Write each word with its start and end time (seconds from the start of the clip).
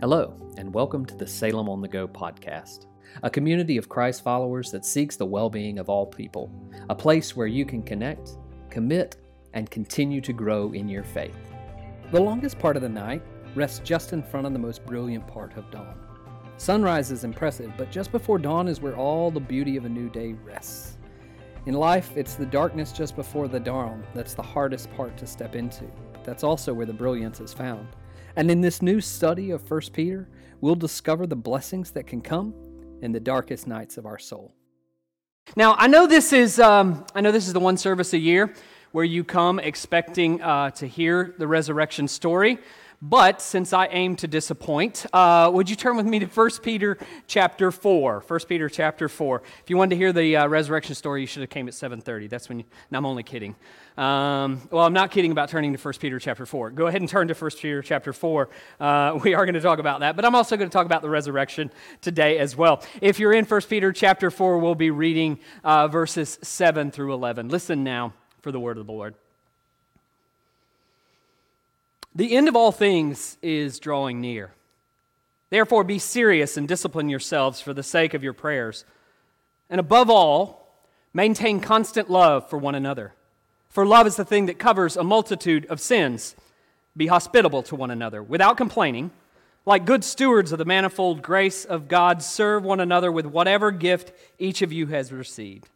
Hello, 0.00 0.32
and 0.56 0.72
welcome 0.72 1.04
to 1.04 1.16
the 1.16 1.26
Salem 1.26 1.68
on 1.68 1.80
the 1.80 1.88
Go 1.88 2.06
podcast, 2.06 2.86
a 3.24 3.28
community 3.28 3.76
of 3.78 3.88
Christ 3.88 4.22
followers 4.22 4.70
that 4.70 4.84
seeks 4.84 5.16
the 5.16 5.26
well 5.26 5.50
being 5.50 5.80
of 5.80 5.88
all 5.88 6.06
people, 6.06 6.52
a 6.88 6.94
place 6.94 7.34
where 7.34 7.48
you 7.48 7.66
can 7.66 7.82
connect, 7.82 8.38
commit, 8.70 9.16
and 9.54 9.68
continue 9.68 10.20
to 10.20 10.32
grow 10.32 10.70
in 10.70 10.88
your 10.88 11.02
faith. 11.02 11.34
The 12.12 12.20
longest 12.20 12.60
part 12.60 12.76
of 12.76 12.82
the 12.82 12.88
night 12.88 13.24
rests 13.56 13.80
just 13.80 14.12
in 14.12 14.22
front 14.22 14.46
of 14.46 14.52
the 14.52 14.58
most 14.60 14.86
brilliant 14.86 15.26
part 15.26 15.56
of 15.56 15.68
dawn. 15.72 15.98
Sunrise 16.58 17.10
is 17.10 17.24
impressive, 17.24 17.72
but 17.76 17.90
just 17.90 18.12
before 18.12 18.38
dawn 18.38 18.68
is 18.68 18.80
where 18.80 18.96
all 18.96 19.32
the 19.32 19.40
beauty 19.40 19.76
of 19.76 19.84
a 19.84 19.88
new 19.88 20.08
day 20.08 20.34
rests. 20.44 20.96
In 21.66 21.74
life, 21.74 22.12
it's 22.16 22.36
the 22.36 22.46
darkness 22.46 22.92
just 22.92 23.16
before 23.16 23.48
the 23.48 23.58
dawn 23.58 24.04
that's 24.14 24.34
the 24.34 24.42
hardest 24.42 24.92
part 24.92 25.16
to 25.16 25.26
step 25.26 25.56
into, 25.56 25.86
but 26.12 26.22
that's 26.22 26.44
also 26.44 26.72
where 26.72 26.86
the 26.86 26.92
brilliance 26.92 27.40
is 27.40 27.52
found. 27.52 27.88
And 28.38 28.52
in 28.52 28.60
this 28.60 28.82
new 28.82 29.00
study 29.00 29.50
of 29.50 29.68
1 29.68 29.80
Peter, 29.92 30.28
we'll 30.60 30.76
discover 30.76 31.26
the 31.26 31.34
blessings 31.34 31.90
that 31.90 32.06
can 32.06 32.20
come 32.20 32.54
in 33.02 33.10
the 33.10 33.18
darkest 33.18 33.66
nights 33.66 33.98
of 33.98 34.06
our 34.06 34.16
soul. 34.16 34.54
Now, 35.56 35.74
I 35.76 35.88
know 35.88 36.06
this 36.06 36.32
is, 36.32 36.60
um, 36.60 37.04
I 37.16 37.20
know 37.20 37.32
this 37.32 37.48
is 37.48 37.52
the 37.52 37.58
one 37.58 37.76
service 37.76 38.12
a 38.12 38.18
year 38.18 38.54
where 38.92 39.04
you 39.04 39.24
come 39.24 39.58
expecting 39.58 40.40
uh, 40.40 40.70
to 40.70 40.86
hear 40.86 41.34
the 41.38 41.48
resurrection 41.48 42.06
story. 42.06 42.60
But 43.00 43.40
since 43.40 43.72
I 43.72 43.86
aim 43.86 44.16
to 44.16 44.26
disappoint, 44.26 45.06
uh, 45.12 45.48
would 45.54 45.70
you 45.70 45.76
turn 45.76 45.96
with 45.96 46.06
me 46.06 46.18
to 46.18 46.26
1 46.26 46.50
Peter 46.64 46.98
chapter 47.28 47.70
4? 47.70 48.24
1 48.26 48.40
Peter 48.48 48.68
chapter 48.68 49.08
4. 49.08 49.40
If 49.62 49.70
you 49.70 49.76
wanted 49.76 49.90
to 49.90 49.96
hear 49.96 50.12
the 50.12 50.36
uh, 50.36 50.48
resurrection 50.48 50.96
story, 50.96 51.20
you 51.20 51.28
should 51.28 51.42
have 51.42 51.50
came 51.50 51.68
at 51.68 51.74
7.30. 51.74 52.28
That's 52.28 52.48
when 52.48 52.58
you, 52.58 52.64
no, 52.90 52.98
I'm 52.98 53.06
only 53.06 53.22
kidding. 53.22 53.54
Um, 53.96 54.62
well, 54.72 54.84
I'm 54.84 54.92
not 54.92 55.12
kidding 55.12 55.30
about 55.30 55.48
turning 55.48 55.72
to 55.76 55.78
1 55.78 55.94
Peter 56.00 56.18
chapter 56.18 56.44
4. 56.44 56.70
Go 56.70 56.88
ahead 56.88 57.00
and 57.00 57.08
turn 57.08 57.28
to 57.28 57.34
1 57.34 57.50
Peter 57.60 57.82
chapter 57.82 58.12
4. 58.12 58.48
Uh, 58.80 59.20
we 59.22 59.32
are 59.32 59.44
going 59.46 59.54
to 59.54 59.60
talk 59.60 59.78
about 59.78 60.00
that, 60.00 60.16
but 60.16 60.24
I'm 60.24 60.34
also 60.34 60.56
going 60.56 60.68
to 60.68 60.72
talk 60.72 60.86
about 60.86 61.02
the 61.02 61.10
resurrection 61.10 61.70
today 62.00 62.38
as 62.38 62.56
well. 62.56 62.82
If 63.00 63.20
you're 63.20 63.32
in 63.32 63.44
1 63.44 63.60
Peter 63.62 63.92
chapter 63.92 64.28
4, 64.28 64.58
we'll 64.58 64.74
be 64.74 64.90
reading 64.90 65.38
uh, 65.62 65.86
verses 65.86 66.36
7 66.42 66.90
through 66.90 67.14
11. 67.14 67.48
Listen 67.48 67.84
now 67.84 68.12
for 68.42 68.50
the 68.50 68.58
word 68.58 68.76
of 68.76 68.86
the 68.88 68.92
Lord. 68.92 69.14
The 72.14 72.36
end 72.36 72.48
of 72.48 72.56
all 72.56 72.72
things 72.72 73.36
is 73.42 73.78
drawing 73.78 74.20
near. 74.20 74.52
Therefore, 75.50 75.84
be 75.84 75.98
serious 75.98 76.56
and 76.56 76.68
discipline 76.68 77.08
yourselves 77.08 77.60
for 77.60 77.72
the 77.72 77.82
sake 77.82 78.14
of 78.14 78.22
your 78.22 78.32
prayers. 78.32 78.84
And 79.70 79.80
above 79.80 80.10
all, 80.10 80.74
maintain 81.14 81.60
constant 81.60 82.10
love 82.10 82.48
for 82.50 82.58
one 82.58 82.74
another. 82.74 83.14
For 83.68 83.86
love 83.86 84.06
is 84.06 84.16
the 84.16 84.24
thing 84.24 84.46
that 84.46 84.58
covers 84.58 84.96
a 84.96 85.04
multitude 85.04 85.66
of 85.66 85.80
sins. 85.80 86.34
Be 86.96 87.06
hospitable 87.06 87.62
to 87.64 87.76
one 87.76 87.90
another 87.90 88.22
without 88.22 88.56
complaining. 88.56 89.10
Like 89.64 89.84
good 89.84 90.02
stewards 90.02 90.52
of 90.52 90.58
the 90.58 90.64
manifold 90.64 91.22
grace 91.22 91.64
of 91.64 91.88
God, 91.88 92.22
serve 92.22 92.64
one 92.64 92.80
another 92.80 93.12
with 93.12 93.26
whatever 93.26 93.70
gift 93.70 94.12
each 94.38 94.62
of 94.62 94.72
you 94.72 94.86
has 94.86 95.12
received. 95.12 95.68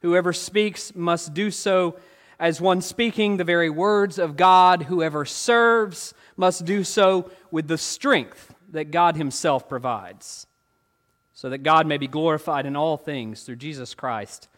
Whoever 0.00 0.32
speaks 0.32 0.94
must 0.94 1.34
do 1.34 1.50
so 1.50 1.96
as 2.38 2.60
one 2.60 2.80
speaking 2.80 3.36
the 3.36 3.44
very 3.44 3.70
words 3.70 4.18
of 4.18 4.36
God. 4.36 4.84
Whoever 4.84 5.24
serves 5.24 6.14
must 6.36 6.64
do 6.64 6.84
so 6.84 7.30
with 7.50 7.68
the 7.68 7.78
strength 7.78 8.54
that 8.70 8.90
God 8.90 9.16
Himself 9.16 9.68
provides, 9.68 10.46
so 11.32 11.48
that 11.50 11.58
God 11.58 11.86
may 11.86 11.98
be 11.98 12.08
glorified 12.08 12.66
in 12.66 12.76
all 12.76 12.96
things 12.96 13.42
through 13.42 13.56
Jesus 13.56 13.94
Christ. 13.94 14.48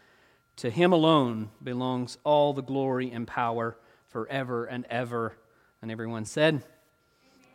To 0.57 0.69
Him 0.69 0.91
alone 0.91 1.49
belongs 1.63 2.17
all 2.23 2.53
the 2.53 2.63
glory 2.63 3.11
and 3.11 3.27
power 3.27 3.77
forever 4.09 4.65
and 4.65 4.85
ever. 4.89 5.37
And 5.81 5.91
everyone 5.91 6.25
said, 6.25 6.63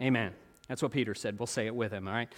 Amen. 0.00 0.32
That's 0.68 0.82
what 0.82 0.92
Peter 0.92 1.14
said. 1.14 1.38
We'll 1.38 1.46
say 1.46 1.66
it 1.66 1.74
with 1.74 1.92
him, 1.92 2.08
all 2.08 2.14
right? 2.14 2.32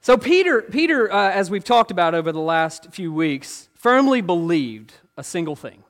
So, 0.00 0.16
Peter, 0.16 0.62
Peter 0.62 1.12
uh, 1.12 1.30
as 1.30 1.50
we've 1.50 1.64
talked 1.64 1.90
about 1.90 2.14
over 2.14 2.32
the 2.32 2.40
last 2.40 2.92
few 2.92 3.12
weeks, 3.12 3.68
firmly 3.74 4.20
believed 4.20 4.94
a 5.16 5.24
single 5.24 5.56
thing 5.56 5.82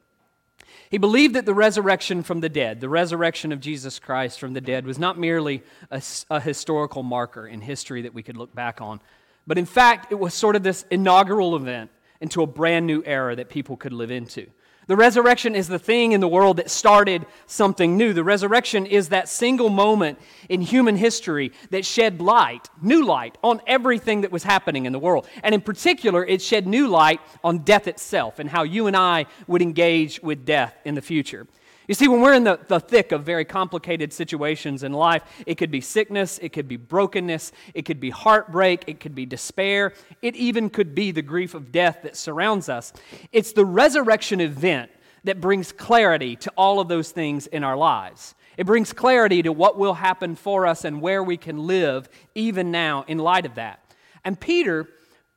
he 0.91 0.99
believed 0.99 1.35
that 1.35 1.47
the 1.47 1.55
resurrection 1.55 2.23
from 2.23 2.41
the 2.41 2.49
dead, 2.49 2.81
the 2.81 2.89
resurrection 2.89 3.53
of 3.53 3.61
Jesus 3.61 3.99
Christ 3.99 4.39
from 4.39 4.53
the 4.53 4.61
dead, 4.61 4.87
was 4.87 4.99
not 4.99 5.19
merely 5.19 5.63
a, 5.91 6.03
a, 6.31 6.41
historical 6.41 7.03
marker 7.03 7.47
in 7.47 7.61
history 7.61 8.03
that 8.03 8.15
we 8.15 8.23
could 8.23 8.37
look 8.37 8.55
back 8.55 8.81
on, 8.81 9.01
but 9.47 9.59
in 9.59 9.67
fact, 9.67 10.13
it 10.13 10.17
was 10.17 10.35
sort 10.35 10.57
of 10.57 10.63
this 10.63 10.85
inaugural 10.91 11.57
event 11.57 11.91
into 12.21 12.43
a 12.43 12.47
brand 12.47 12.87
new 12.87 13.03
era 13.05 13.37
that 13.37 13.49
people 13.49 13.77
could 13.77 13.93
live 13.93 14.11
into. 14.11 14.47
The 14.89 14.97
resurrection 14.97 15.57
is 15.57 15.67
the 15.67 15.81
thing 15.81 16.13
in 16.13 16.21
the 16.21 16.29
world 16.29 16.59
that 16.59 16.71
started 16.71 17.27
something 17.47 17.97
new. 17.97 18.13
The 18.13 18.23
resurrection 18.23 18.87
is 18.87 19.09
that 19.09 19.29
single 19.29 19.69
moment 19.69 20.21
in 20.49 20.61
human 20.61 20.97
history 20.97 21.51
that 21.71 21.85
shed 21.85 22.21
light, 22.21 22.71
new 22.81 23.05
light, 23.05 23.37
on 23.43 23.61
everything 23.67 24.21
that 24.21 24.31
was 24.31 24.45
happening 24.45 24.87
in 24.87 24.93
the 24.93 25.01
world. 25.01 25.27
And 25.43 25.57
in 25.57 25.61
particular, 25.61 26.25
it 26.25 26.41
shed 26.41 26.69
new 26.69 26.87
light 26.87 27.21
on 27.43 27.59
death 27.59 27.89
itself 27.89 28.39
and 28.39 28.49
how 28.49 28.63
you 28.63 28.87
and 28.87 28.97
I 28.97 29.27
would 29.49 29.61
engage 29.61 30.23
with 30.23 30.45
death 30.45 30.77
in 30.85 30.95
the 30.95 31.03
future. 31.03 31.49
You 31.89 31.95
see, 31.95 32.09
when 32.09 32.21
we're 32.21 32.35
in 32.35 32.45
the, 32.45 32.59
the 32.67 32.81
thick 32.81 33.13
of 33.13 33.23
very 33.23 33.45
complicated 33.45 34.13
situations 34.13 34.83
in 34.83 34.93
life, 34.93 35.23
it 35.47 35.57
could 35.57 35.71
be 35.71 35.81
sickness, 35.81 36.39
it 36.39 36.53
could 36.53 36.67
be 36.67 36.77
brokenness, 36.77 37.53
it 37.75 37.83
could 37.83 38.01
be 38.01 38.11
heartbreak, 38.11 38.85
it 38.87 38.99
could 38.99 39.15
be 39.15 39.27
despair, 39.27 39.93
it 40.23 40.35
even 40.37 40.69
could 40.69 40.95
be 40.95 41.13
the 41.13 41.23
grief 41.23 41.55
of 41.55 41.71
death 41.71 42.01
that 42.03 42.17
surrounds 42.17 42.69
us. 42.69 42.93
It's 43.33 43.53
the 43.53 43.65
resurrection 43.65 44.41
event 44.41 44.91
that 45.25 45.41
brings 45.41 45.73
clarity 45.73 46.37
to 46.37 46.53
all 46.57 46.81
of 46.81 46.89
those 46.89 47.11
things 47.11 47.47
in 47.47 47.63
our 47.63 47.77
lives. 47.77 48.35
It 48.57 48.67
brings 48.67 48.93
clarity 48.93 49.43
to 49.43 49.53
what 49.53 49.79
will 49.79 49.95
happen 49.95 50.35
for 50.35 50.67
us 50.67 50.85
and 50.85 51.01
where 51.01 51.23
we 51.23 51.37
can 51.37 51.67
live 51.67 52.09
even 52.35 52.71
now 52.71 53.05
in 53.07 53.19
light 53.19 53.47
of 53.47 53.57
that. 53.57 53.81
And 54.25 54.39
Peter 54.41 54.89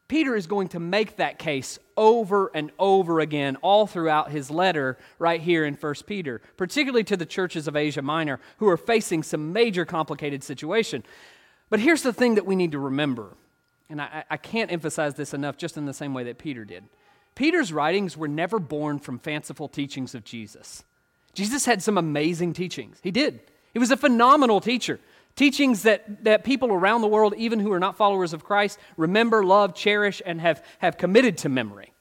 Peter 0.09 0.35
is 0.35 0.47
going 0.47 0.69
to 0.69 0.79
make 0.79 1.17
that 1.17 1.37
case 1.37 1.77
over 1.99 2.49
and 2.55 2.71
over 2.79 3.19
again 3.19 3.57
all 3.57 3.85
throughout 3.85 4.31
his 4.31 4.49
letter 4.49 4.97
right 5.19 5.41
here 5.41 5.65
in 5.65 5.73
1 5.75 5.95
Peter, 6.07 6.41
particularly 6.55 7.03
to 7.03 7.17
the 7.17 7.25
churches 7.25 7.67
of 7.67 7.75
Asia 7.75 8.01
Minor 8.01 8.39
who 8.57 8.69
are 8.69 8.77
facing 8.77 9.21
some 9.21 9.51
major 9.51 9.83
complicated 9.83 10.41
situation. 10.41 11.03
But 11.69 11.81
here's 11.81 12.01
the 12.01 12.13
thing 12.13 12.35
that 12.35 12.45
we 12.45 12.55
need 12.55 12.71
to 12.71 12.79
remember, 12.79 13.35
and 13.89 14.01
I, 14.01 14.23
I 14.29 14.37
can't 14.37 14.71
emphasize 14.71 15.15
this 15.15 15.33
enough 15.33 15.57
just 15.57 15.75
in 15.75 15.85
the 15.85 15.93
same 15.93 16.13
way 16.13 16.23
that 16.23 16.39
Peter 16.39 16.63
did. 16.63 16.85
Peter's 17.35 17.73
writings 17.73 18.15
were 18.15 18.29
never 18.29 18.59
born 18.59 18.99
from 18.99 19.19
fanciful 19.19 19.67
teachings 19.67 20.15
of 20.15 20.23
Jesus. 20.23 20.83
Jesus 21.33 21.65
had 21.65 21.83
some 21.83 21.97
amazing 21.97 22.53
teachings. 22.53 22.97
He 23.03 23.11
did. 23.11 23.41
He 23.73 23.79
was 23.79 23.91
a 23.91 23.97
phenomenal 23.97 24.61
teacher. 24.61 24.99
Teachings 25.39 25.83
that, 25.83 26.25
that 26.25 26.43
people 26.43 26.69
around 26.69 26.99
the 26.99 27.07
world, 27.07 27.33
even 27.37 27.59
who 27.59 27.71
are 27.71 27.79
not 27.79 27.95
followers 27.95 28.33
of 28.33 28.43
Christ, 28.43 28.77
remember, 28.97 29.41
love, 29.41 29.73
cherish, 29.73 30.21
and 30.25 30.41
have, 30.41 30.61
have 30.79 30.97
committed 30.97 31.37
to 31.37 31.47
memory. 31.47 31.93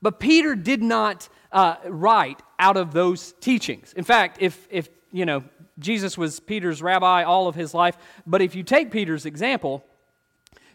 But 0.00 0.18
Peter 0.18 0.54
did 0.54 0.82
not 0.82 1.28
uh, 1.52 1.76
write 1.84 2.40
out 2.58 2.78
of 2.78 2.94
those 2.94 3.34
teachings. 3.38 3.92
In 3.92 4.04
fact, 4.04 4.38
if, 4.40 4.66
if 4.70 4.88
you 5.12 5.26
know, 5.26 5.44
Jesus 5.78 6.16
was 6.16 6.40
Peter's 6.40 6.80
rabbi 6.80 7.22
all 7.22 7.48
of 7.48 7.54
his 7.54 7.74
life, 7.74 7.98
but 8.26 8.40
if 8.40 8.54
you 8.54 8.62
take 8.62 8.90
Peter's 8.90 9.26
example, 9.26 9.84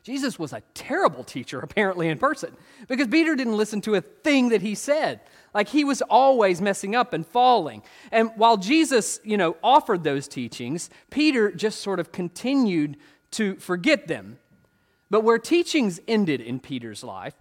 Jesus 0.05 0.37
was 0.37 0.53
a 0.53 0.61
terrible 0.75 1.23
teacher, 1.23 1.59
apparently, 1.59 2.09
in 2.09 2.19
person, 2.19 2.55
because 2.87 3.07
Peter 3.07 3.35
didn't 3.35 3.57
listen 3.57 3.81
to 3.81 3.95
a 3.95 4.01
thing 4.01 4.49
that 4.49 4.61
he 4.61 4.75
said. 4.75 5.19
Like 5.51 5.67
he 5.67 5.83
was 5.83 6.03
always 6.03 6.61
messing 6.61 6.95
up 6.95 7.11
and 7.11 7.25
falling. 7.25 7.81
And 8.11 8.29
while 8.35 8.55
Jesus, 8.55 9.19
you 9.23 9.35
know, 9.35 9.57
offered 9.63 10.03
those 10.03 10.27
teachings, 10.27 10.91
Peter 11.09 11.51
just 11.51 11.81
sort 11.81 11.99
of 11.99 12.11
continued 12.11 12.97
to 13.31 13.55
forget 13.55 14.07
them. 14.07 14.37
But 15.09 15.23
where 15.23 15.39
teachings 15.39 15.99
ended 16.07 16.39
in 16.39 16.59
Peter's 16.59 17.03
life, 17.03 17.33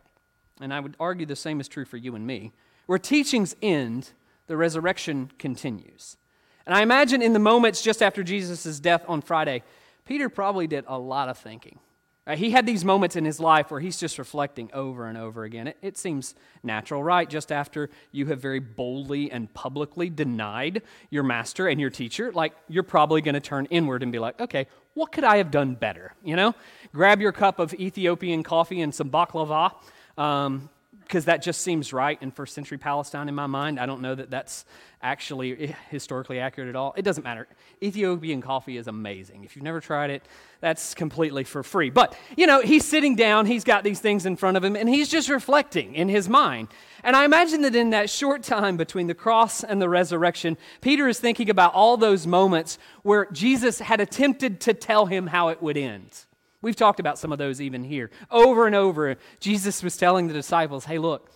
and 0.58 0.72
I 0.72 0.80
would 0.80 0.96
argue 0.98 1.26
the 1.26 1.36
same 1.36 1.60
is 1.60 1.68
true 1.68 1.84
for 1.84 1.98
you 1.98 2.14
and 2.14 2.26
me, 2.26 2.52
where 2.86 2.98
teachings 2.98 3.54
end, 3.60 4.12
the 4.46 4.56
resurrection 4.56 5.30
continues. 5.38 6.16
And 6.64 6.74
I 6.74 6.80
imagine 6.80 7.20
in 7.20 7.34
the 7.34 7.38
moments 7.38 7.82
just 7.82 8.02
after 8.02 8.22
Jesus' 8.22 8.80
death 8.80 9.04
on 9.06 9.20
Friday, 9.20 9.62
Peter 10.06 10.30
probably 10.30 10.66
did 10.66 10.86
a 10.88 10.98
lot 10.98 11.28
of 11.28 11.36
thinking. 11.36 11.78
Right? 12.26 12.38
He 12.38 12.50
had 12.50 12.64
these 12.64 12.84
moments 12.84 13.16
in 13.16 13.24
his 13.24 13.38
life 13.38 13.70
where 13.70 13.80
he's 13.80 13.98
just 13.98 14.18
reflecting 14.18 14.70
over 14.72 15.06
and 15.06 15.18
over 15.18 15.44
again. 15.44 15.68
It, 15.68 15.76
it, 15.82 15.98
seems 15.98 16.34
natural, 16.62 17.02
right? 17.02 17.28
Just 17.28 17.52
after 17.52 17.90
you 18.12 18.26
have 18.26 18.40
very 18.40 18.60
boldly 18.60 19.30
and 19.30 19.52
publicly 19.52 20.08
denied 20.08 20.82
your 21.10 21.22
master 21.22 21.68
and 21.68 21.78
your 21.78 21.90
teacher, 21.90 22.32
like 22.32 22.54
you're 22.66 22.82
probably 22.82 23.20
going 23.20 23.34
to 23.34 23.40
turn 23.40 23.66
inward 23.66 24.02
and 24.02 24.10
be 24.10 24.18
like, 24.18 24.40
okay, 24.40 24.66
what 24.94 25.12
could 25.12 25.24
I 25.24 25.36
have 25.36 25.50
done 25.50 25.74
better? 25.74 26.14
You 26.24 26.36
know, 26.36 26.54
grab 26.94 27.20
your 27.20 27.32
cup 27.32 27.58
of 27.58 27.74
Ethiopian 27.74 28.42
coffee 28.42 28.80
and 28.80 28.94
some 28.94 29.10
baklava. 29.10 29.74
Um, 30.16 30.70
because 31.04 31.26
that 31.26 31.42
just 31.42 31.60
seems 31.60 31.92
right 31.92 32.18
in 32.20 32.30
first 32.30 32.54
century 32.54 32.78
Palestine 32.78 33.28
in 33.28 33.34
my 33.34 33.46
mind. 33.46 33.78
I 33.78 33.86
don't 33.86 34.00
know 34.00 34.14
that 34.14 34.30
that's 34.30 34.64
actually 35.02 35.74
historically 35.90 36.40
accurate 36.40 36.68
at 36.68 36.76
all. 36.76 36.94
It 36.96 37.02
doesn't 37.02 37.22
matter. 37.22 37.46
Ethiopian 37.82 38.40
coffee 38.40 38.78
is 38.78 38.88
amazing. 38.88 39.44
If 39.44 39.54
you've 39.54 39.62
never 39.62 39.80
tried 39.80 40.10
it, 40.10 40.22
that's 40.60 40.94
completely 40.94 41.44
for 41.44 41.62
free. 41.62 41.90
But, 41.90 42.16
you 42.36 42.46
know, 42.46 42.62
he's 42.62 42.86
sitting 42.86 43.14
down, 43.14 43.44
he's 43.44 43.64
got 43.64 43.84
these 43.84 44.00
things 44.00 44.24
in 44.24 44.36
front 44.36 44.56
of 44.56 44.64
him, 44.64 44.76
and 44.76 44.88
he's 44.88 45.10
just 45.10 45.28
reflecting 45.28 45.94
in 45.94 46.08
his 46.08 46.28
mind. 46.28 46.68
And 47.02 47.14
I 47.14 47.26
imagine 47.26 47.60
that 47.62 47.76
in 47.76 47.90
that 47.90 48.08
short 48.08 48.42
time 48.42 48.78
between 48.78 49.06
the 49.06 49.14
cross 49.14 49.62
and 49.62 49.80
the 49.80 49.90
resurrection, 49.90 50.56
Peter 50.80 51.06
is 51.06 51.20
thinking 51.20 51.50
about 51.50 51.74
all 51.74 51.98
those 51.98 52.26
moments 52.26 52.78
where 53.02 53.26
Jesus 53.30 53.80
had 53.80 54.00
attempted 54.00 54.58
to 54.62 54.72
tell 54.72 55.06
him 55.06 55.26
how 55.26 55.48
it 55.48 55.62
would 55.62 55.76
end. 55.76 56.24
We've 56.64 56.74
talked 56.74 56.98
about 56.98 57.18
some 57.18 57.30
of 57.30 57.36
those 57.36 57.60
even 57.60 57.84
here. 57.84 58.10
Over 58.30 58.66
and 58.66 58.74
over, 58.74 59.16
Jesus 59.38 59.82
was 59.82 59.98
telling 59.98 60.28
the 60.28 60.32
disciples, 60.32 60.86
hey, 60.86 60.96
look, 60.96 61.30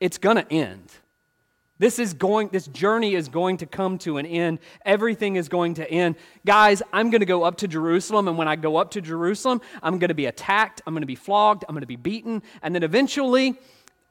it's 0.00 0.18
going 0.18 0.36
to 0.36 0.52
end. 0.52 0.92
This 1.78 2.00
is 2.00 2.12
going 2.12 2.48
this 2.48 2.66
journey 2.66 3.14
is 3.14 3.28
going 3.28 3.58
to 3.58 3.66
come 3.66 3.98
to 3.98 4.18
an 4.18 4.26
end. 4.26 4.58
Everything 4.84 5.36
is 5.36 5.48
going 5.48 5.74
to 5.74 5.88
end. 5.88 6.16
Guys, 6.44 6.82
I'm 6.92 7.10
going 7.10 7.20
to 7.20 7.26
go 7.26 7.44
up 7.44 7.58
to 7.58 7.68
Jerusalem 7.68 8.26
and 8.26 8.36
when 8.36 8.48
I 8.48 8.56
go 8.56 8.76
up 8.76 8.90
to 8.92 9.00
Jerusalem, 9.00 9.60
I'm 9.80 9.98
going 9.98 10.08
to 10.08 10.14
be 10.14 10.26
attacked, 10.26 10.82
I'm 10.86 10.92
going 10.92 11.02
to 11.02 11.06
be 11.06 11.14
flogged, 11.14 11.64
I'm 11.68 11.74
going 11.74 11.82
to 11.82 11.86
be 11.86 11.96
beaten, 11.96 12.42
and 12.60 12.74
then 12.74 12.82
eventually 12.82 13.54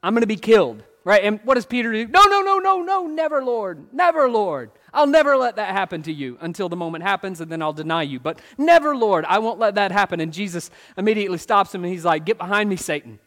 I'm 0.02 0.14
going 0.14 0.22
to 0.22 0.28
be 0.28 0.38
killed. 0.38 0.84
Right? 1.04 1.26
And 1.26 1.42
what 1.44 1.56
does 1.56 1.66
Peter 1.66 1.92
do? 1.92 2.08
No, 2.08 2.24
no, 2.24 2.42
no, 2.42 2.60
no, 2.60 2.82
no, 2.82 3.06
never, 3.08 3.44
Lord. 3.44 3.88
Never, 3.92 4.30
Lord. 4.30 4.72
I'll 4.94 5.08
never 5.08 5.36
let 5.36 5.56
that 5.56 5.72
happen 5.72 6.04
to 6.04 6.14
you 6.14 6.38
until 6.40 6.70
the 6.70 6.76
moment 6.76 7.04
happens, 7.04 7.42
and 7.42 7.52
then 7.52 7.62
I'll 7.62 7.74
deny 7.74 8.04
you. 8.04 8.20
But 8.20 8.40
never, 8.58 8.96
Lord, 8.96 9.26
I 9.26 9.40
won't 9.40 9.60
let 9.60 9.76
that 9.76 9.92
happen. 9.92 10.20
And 10.20 10.32
Jesus 10.32 10.70
immediately 10.98 11.40
stops 11.40 11.74
him 11.74 11.84
and 11.84 11.92
he's 11.92 12.06
like, 12.06 12.26
Get 12.26 12.38
behind 12.38 12.70
me, 12.70 12.76
Satan. 12.76 13.20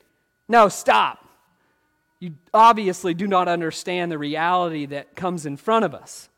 No, 0.48 0.68
stop. 0.68 1.26
You 2.20 2.34
obviously 2.54 3.14
do 3.14 3.26
not 3.26 3.48
understand 3.48 4.10
the 4.10 4.18
reality 4.18 4.86
that 4.86 5.16
comes 5.16 5.44
in 5.44 5.56
front 5.56 5.84
of 5.84 5.94
us. 5.94 6.28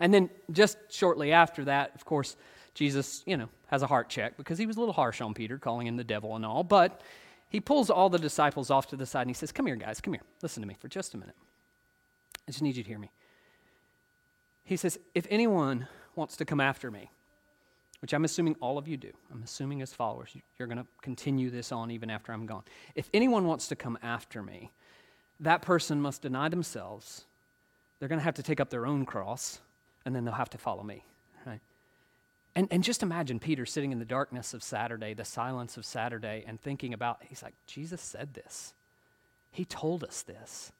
And 0.00 0.12
then 0.12 0.30
just 0.50 0.78
shortly 0.90 1.32
after 1.32 1.64
that, 1.66 1.94
of 1.94 2.04
course, 2.04 2.36
Jesus, 2.74 3.22
you 3.26 3.36
know, 3.36 3.48
has 3.68 3.82
a 3.82 3.86
heart 3.86 4.08
check 4.08 4.36
because 4.36 4.58
he 4.58 4.66
was 4.66 4.76
a 4.76 4.80
little 4.80 4.94
harsh 4.94 5.20
on 5.20 5.34
Peter, 5.34 5.58
calling 5.58 5.86
him 5.86 5.96
the 5.96 6.04
devil 6.04 6.34
and 6.34 6.44
all. 6.44 6.64
But 6.64 7.00
he 7.48 7.60
pulls 7.60 7.90
all 7.90 8.08
the 8.08 8.18
disciples 8.18 8.70
off 8.70 8.88
to 8.88 8.96
the 8.96 9.06
side 9.06 9.22
and 9.22 9.30
he 9.30 9.34
says, 9.34 9.52
Come 9.52 9.66
here, 9.66 9.76
guys, 9.76 10.00
come 10.00 10.14
here. 10.14 10.22
Listen 10.42 10.62
to 10.62 10.66
me 10.66 10.76
for 10.80 10.88
just 10.88 11.14
a 11.14 11.18
minute. 11.18 11.36
I 12.48 12.50
just 12.50 12.62
need 12.62 12.76
you 12.76 12.82
to 12.82 12.88
hear 12.88 12.98
me. 12.98 13.10
He 14.64 14.76
says, 14.76 14.98
If 15.14 15.26
anyone 15.30 15.86
wants 16.16 16.36
to 16.38 16.44
come 16.44 16.60
after 16.60 16.90
me, 16.90 17.10
which 18.00 18.12
I'm 18.12 18.24
assuming 18.24 18.56
all 18.60 18.76
of 18.76 18.88
you 18.88 18.96
do, 18.96 19.12
I'm 19.32 19.42
assuming 19.42 19.82
as 19.82 19.94
followers, 19.94 20.36
you're 20.58 20.68
going 20.68 20.78
to 20.78 20.86
continue 21.02 21.50
this 21.50 21.72
on 21.72 21.90
even 21.90 22.10
after 22.10 22.32
I'm 22.32 22.46
gone. 22.46 22.64
If 22.94 23.08
anyone 23.14 23.46
wants 23.46 23.68
to 23.68 23.76
come 23.76 23.98
after 24.02 24.42
me, 24.42 24.72
that 25.40 25.62
person 25.62 26.00
must 26.00 26.22
deny 26.22 26.48
themselves. 26.48 27.24
They're 27.98 28.08
going 28.08 28.18
to 28.18 28.24
have 28.24 28.34
to 28.34 28.42
take 28.42 28.60
up 28.60 28.70
their 28.70 28.86
own 28.86 29.06
cross, 29.06 29.60
and 30.04 30.14
then 30.14 30.24
they'll 30.24 30.34
have 30.34 30.50
to 30.50 30.58
follow 30.58 30.82
me. 30.82 31.04
Right? 31.46 31.60
And, 32.54 32.68
and 32.70 32.84
just 32.84 33.02
imagine 33.02 33.40
Peter 33.40 33.66
sitting 33.66 33.92
in 33.92 33.98
the 33.98 34.04
darkness 34.04 34.54
of 34.54 34.62
Saturday, 34.62 35.14
the 35.14 35.24
silence 35.24 35.76
of 35.76 35.84
Saturday, 35.84 36.44
and 36.46 36.60
thinking 36.60 36.94
about, 36.94 37.20
he's 37.22 37.42
like, 37.42 37.54
Jesus 37.66 38.00
said 38.00 38.34
this. 38.34 38.74
He 39.50 39.64
told 39.64 40.04
us 40.04 40.22
this. 40.22 40.72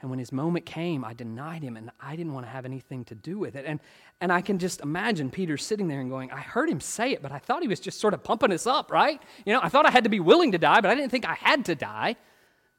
And 0.00 0.10
when 0.10 0.18
his 0.18 0.30
moment 0.30 0.66
came, 0.66 1.04
I 1.04 1.14
denied 1.14 1.62
him 1.62 1.76
and 1.76 1.90
I 1.98 2.16
didn't 2.16 2.34
want 2.34 2.44
to 2.44 2.50
have 2.50 2.66
anything 2.66 3.04
to 3.06 3.14
do 3.14 3.38
with 3.38 3.56
it. 3.56 3.64
And, 3.66 3.80
and 4.20 4.30
I 4.30 4.42
can 4.42 4.58
just 4.58 4.82
imagine 4.82 5.30
Peter 5.30 5.56
sitting 5.56 5.88
there 5.88 6.00
and 6.00 6.10
going, 6.10 6.30
I 6.30 6.40
heard 6.40 6.68
him 6.68 6.80
say 6.80 7.12
it, 7.12 7.22
but 7.22 7.32
I 7.32 7.38
thought 7.38 7.62
he 7.62 7.68
was 7.68 7.80
just 7.80 7.98
sort 7.98 8.12
of 8.12 8.22
pumping 8.22 8.52
us 8.52 8.66
up, 8.66 8.90
right? 8.90 9.22
You 9.46 9.54
know, 9.54 9.60
I 9.62 9.70
thought 9.70 9.86
I 9.86 9.90
had 9.90 10.04
to 10.04 10.10
be 10.10 10.20
willing 10.20 10.52
to 10.52 10.58
die, 10.58 10.82
but 10.82 10.90
I 10.90 10.94
didn't 10.94 11.10
think 11.10 11.26
I 11.26 11.34
had 11.34 11.64
to 11.66 11.74
die. 11.74 12.16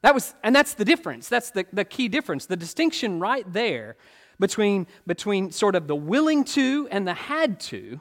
That 0.04 0.14
was, 0.14 0.36
and 0.44 0.56
that's 0.56 0.76
the 0.76 0.86
difference. 0.86 1.28
That's 1.28 1.50
the, 1.50 1.66
the 1.74 1.86
key 1.86 2.08
difference. 2.08 2.46
The 2.46 2.56
distinction 2.56 3.20
right 3.20 3.52
there 3.52 3.98
between, 4.40 4.86
between 5.08 5.52
sort 5.52 5.76
of 5.76 5.88
the 5.88 5.96
willing 5.96 6.44
to 6.44 6.88
and 6.92 7.08
the 7.08 7.16
had 7.16 7.60
to 7.62 8.00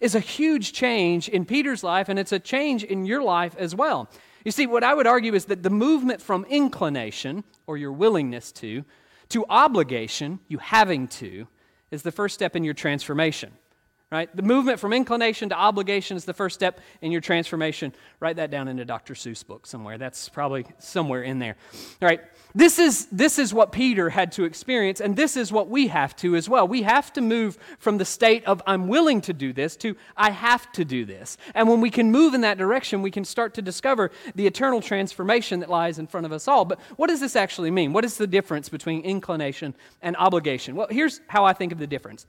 is 0.00 0.16
a 0.16 0.20
huge 0.20 0.72
change 0.72 1.28
in 1.28 1.44
Peter's 1.44 1.84
life, 1.84 2.08
and 2.08 2.18
it's 2.18 2.32
a 2.32 2.38
change 2.38 2.82
in 2.84 3.04
your 3.04 3.22
life 3.22 3.54
as 3.56 3.74
well. 3.74 4.10
You 4.46 4.52
see, 4.52 4.68
what 4.68 4.84
I 4.84 4.94
would 4.94 5.08
argue 5.08 5.34
is 5.34 5.46
that 5.46 5.64
the 5.64 5.70
movement 5.70 6.22
from 6.22 6.44
inclination, 6.44 7.42
or 7.66 7.76
your 7.76 7.90
willingness 7.90 8.52
to, 8.52 8.84
to 9.30 9.44
obligation, 9.50 10.38
you 10.46 10.58
having 10.58 11.08
to, 11.08 11.48
is 11.90 12.02
the 12.02 12.12
first 12.12 12.36
step 12.36 12.54
in 12.54 12.62
your 12.62 12.72
transformation 12.72 13.50
right? 14.16 14.34
The 14.34 14.42
movement 14.42 14.80
from 14.80 14.92
inclination 14.92 15.50
to 15.50 15.54
obligation 15.54 16.16
is 16.16 16.24
the 16.24 16.34
first 16.34 16.54
step 16.54 16.80
in 17.02 17.12
your 17.12 17.20
transformation. 17.20 17.92
Write 18.18 18.36
that 18.36 18.50
down 18.50 18.68
into 18.68 18.84
Dr. 18.84 19.14
Seuss 19.14 19.46
book 19.46 19.66
somewhere. 19.66 19.98
That's 19.98 20.28
probably 20.28 20.66
somewhere 20.78 21.22
in 21.22 21.38
there. 21.38 21.56
All 22.00 22.08
right. 22.08 22.20
This 22.54 22.78
is, 22.78 23.06
this 23.12 23.38
is 23.38 23.52
what 23.52 23.70
Peter 23.70 24.08
had 24.08 24.32
to 24.32 24.44
experience, 24.44 25.02
and 25.02 25.14
this 25.14 25.36
is 25.36 25.52
what 25.52 25.68
we 25.68 25.88
have 25.88 26.16
to 26.16 26.36
as 26.36 26.48
well. 26.48 26.66
We 26.66 26.82
have 26.82 27.12
to 27.12 27.20
move 27.20 27.58
from 27.78 27.98
the 27.98 28.06
state 28.06 28.44
of 28.46 28.62
I'm 28.66 28.88
willing 28.88 29.20
to 29.22 29.34
do 29.34 29.52
this 29.52 29.76
to 29.76 29.94
I 30.16 30.30
have 30.30 30.72
to 30.72 30.84
do 30.84 31.04
this. 31.04 31.36
And 31.54 31.68
when 31.68 31.82
we 31.82 31.90
can 31.90 32.10
move 32.10 32.32
in 32.32 32.40
that 32.40 32.56
direction, 32.56 33.02
we 33.02 33.10
can 33.10 33.26
start 33.26 33.52
to 33.54 33.62
discover 33.62 34.10
the 34.34 34.46
eternal 34.46 34.80
transformation 34.80 35.60
that 35.60 35.68
lies 35.68 35.98
in 35.98 36.06
front 36.06 36.24
of 36.24 36.32
us 36.32 36.48
all. 36.48 36.64
But 36.64 36.80
what 36.96 37.08
does 37.08 37.20
this 37.20 37.36
actually 37.36 37.70
mean? 37.70 37.92
What 37.92 38.06
is 38.06 38.16
the 38.16 38.26
difference 38.26 38.70
between 38.70 39.02
inclination 39.02 39.74
and 40.00 40.16
obligation? 40.16 40.76
Well, 40.76 40.88
here's 40.88 41.20
how 41.26 41.44
I 41.44 41.52
think 41.52 41.72
of 41.72 41.78
the 41.78 41.86
difference. 41.86 42.26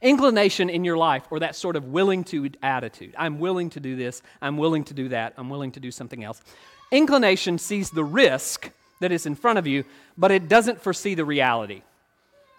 Inclination 0.00 0.70
in 0.70 0.84
your 0.84 0.96
life, 0.96 1.24
or 1.30 1.40
that 1.40 1.54
sort 1.54 1.76
of 1.76 1.86
willing 1.86 2.24
to 2.24 2.50
attitude. 2.62 3.14
I'm 3.18 3.38
willing 3.38 3.70
to 3.70 3.80
do 3.80 3.96
this, 3.96 4.22
I'm 4.40 4.56
willing 4.56 4.84
to 4.84 4.94
do 4.94 5.08
that, 5.10 5.34
I'm 5.36 5.50
willing 5.50 5.72
to 5.72 5.80
do 5.80 5.90
something 5.90 6.24
else. 6.24 6.40
Inclination 6.90 7.58
sees 7.58 7.90
the 7.90 8.04
risk 8.04 8.70
that 9.00 9.12
is 9.12 9.26
in 9.26 9.34
front 9.34 9.58
of 9.58 9.66
you, 9.66 9.84
but 10.16 10.30
it 10.30 10.48
doesn't 10.48 10.80
foresee 10.80 11.14
the 11.14 11.24
reality. 11.24 11.82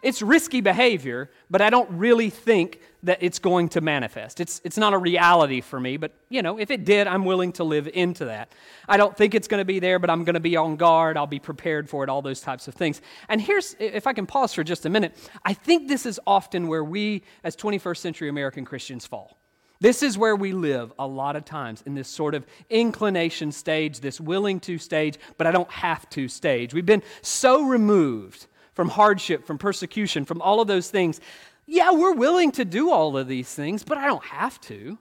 It's 0.04 0.22
risky 0.22 0.60
behavior, 0.60 1.32
but 1.50 1.62
I 1.62 1.70
don't 1.70 1.90
really 1.92 2.30
think 2.30 2.82
that 3.04 3.20
it's 3.22 3.40
going 3.40 3.70
to 3.70 3.82
manifest. 3.82 4.42
It's, 4.42 4.60
it's 4.66 4.78
not 4.78 4.94
a 4.94 4.98
reality 4.98 5.62
for 5.62 5.80
me, 5.80 5.96
but 5.96 6.12
you 6.30 6.42
know, 6.42 6.60
if 6.60 6.72
it 6.72 6.84
did, 6.84 7.08
I'm 7.08 7.24
willing 7.24 7.54
to 7.54 7.64
live 7.64 7.88
into 7.88 8.26
that. 8.26 8.52
I 8.88 8.98
don't 8.98 9.16
think 9.16 9.34
it's 9.34 9.48
going 9.48 9.62
to 9.62 9.66
be 9.66 9.80
there, 9.80 10.00
but 10.00 10.10
I'm 10.10 10.26
going 10.26 10.34
to 10.34 10.42
be 10.42 10.58
on 10.58 10.76
guard. 10.76 11.16
I'll 11.16 11.26
be 11.26 11.40
prepared 11.40 11.90
for 11.90 12.04
it, 12.04 12.10
all 12.10 12.22
those 12.22 12.42
types 12.42 12.68
of 12.68 12.76
things. 12.76 13.02
And 13.30 13.42
here's, 13.42 13.78
if 13.80 14.06
I 14.06 14.12
can 14.12 14.26
pause 14.26 14.54
for 14.54 14.64
just 14.64 14.86
a 14.86 14.90
minute, 14.90 15.16
I 15.46 15.54
think 15.54 15.88
this 15.88 16.06
is 16.06 16.20
often 16.28 16.68
where 16.68 16.84
we, 16.84 17.24
as 17.46 17.56
21st 17.56 17.98
century 17.98 18.28
American 18.28 18.66
Christians, 18.66 19.06
fall. 19.06 19.38
This 19.80 20.04
is 20.04 20.18
where 20.18 20.36
we 20.36 20.52
live 20.52 20.94
a 21.00 21.08
lot 21.08 21.36
of 21.36 21.46
times 21.46 21.82
in 21.86 21.94
this 21.96 22.08
sort 22.10 22.36
of 22.36 22.46
inclination 22.70 23.52
stage, 23.52 24.02
this 24.02 24.20
willing 24.20 24.60
to 24.62 24.78
stage, 24.78 25.18
but 25.38 25.48
I 25.48 25.52
don't 25.52 25.72
have 25.72 26.10
to 26.12 26.28
stage. 26.28 26.74
We've 26.74 26.86
been 26.86 27.04
so 27.22 27.64
removed 27.64 28.48
from 28.74 28.90
hardship, 28.90 29.46
from 29.46 29.58
persecution, 29.58 30.26
from 30.26 30.42
all 30.42 30.60
of 30.60 30.68
those 30.68 30.90
things. 30.90 31.22
Yeah, 31.66 31.92
we're 31.92 32.14
willing 32.14 32.52
to 32.54 32.66
do 32.66 32.92
all 32.92 33.18
of 33.18 33.28
these 33.28 33.54
things, 33.54 33.84
but 33.84 33.98
I 33.98 34.08
don't 34.08 34.24
have 34.26 34.60
to. 34.62 34.98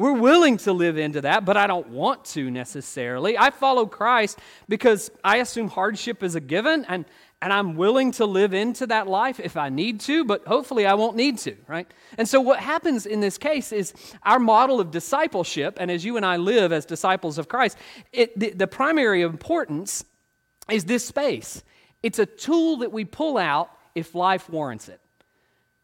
We're 0.00 0.14
willing 0.14 0.56
to 0.58 0.72
live 0.72 0.96
into 0.96 1.20
that, 1.20 1.44
but 1.44 1.58
I 1.58 1.66
don't 1.66 1.88
want 1.90 2.24
to 2.26 2.50
necessarily. 2.50 3.36
I 3.36 3.50
follow 3.50 3.84
Christ 3.84 4.38
because 4.66 5.10
I 5.22 5.36
assume 5.36 5.68
hardship 5.68 6.22
is 6.22 6.34
a 6.34 6.40
given, 6.40 6.86
and, 6.88 7.04
and 7.42 7.52
I'm 7.52 7.76
willing 7.76 8.10
to 8.12 8.24
live 8.24 8.54
into 8.54 8.86
that 8.86 9.08
life 9.08 9.38
if 9.38 9.58
I 9.58 9.68
need 9.68 10.00
to, 10.00 10.24
but 10.24 10.46
hopefully 10.46 10.86
I 10.86 10.94
won't 10.94 11.16
need 11.16 11.36
to, 11.40 11.54
right? 11.68 11.86
And 12.16 12.26
so 12.26 12.40
what 12.40 12.60
happens 12.60 13.04
in 13.04 13.20
this 13.20 13.36
case 13.36 13.72
is 13.72 13.92
our 14.22 14.38
model 14.38 14.80
of 14.80 14.90
discipleship, 14.90 15.76
and 15.78 15.90
as 15.90 16.02
you 16.02 16.16
and 16.16 16.24
I 16.24 16.38
live 16.38 16.72
as 16.72 16.86
disciples 16.86 17.36
of 17.36 17.48
Christ, 17.48 17.76
it, 18.10 18.38
the, 18.38 18.52
the 18.52 18.66
primary 18.66 19.20
importance 19.20 20.06
is 20.70 20.86
this 20.86 21.04
space. 21.04 21.62
It's 22.02 22.18
a 22.18 22.26
tool 22.26 22.78
that 22.78 22.92
we 22.92 23.04
pull 23.04 23.36
out 23.36 23.70
if 23.94 24.14
life 24.14 24.48
warrants 24.48 24.88
it. 24.88 25.00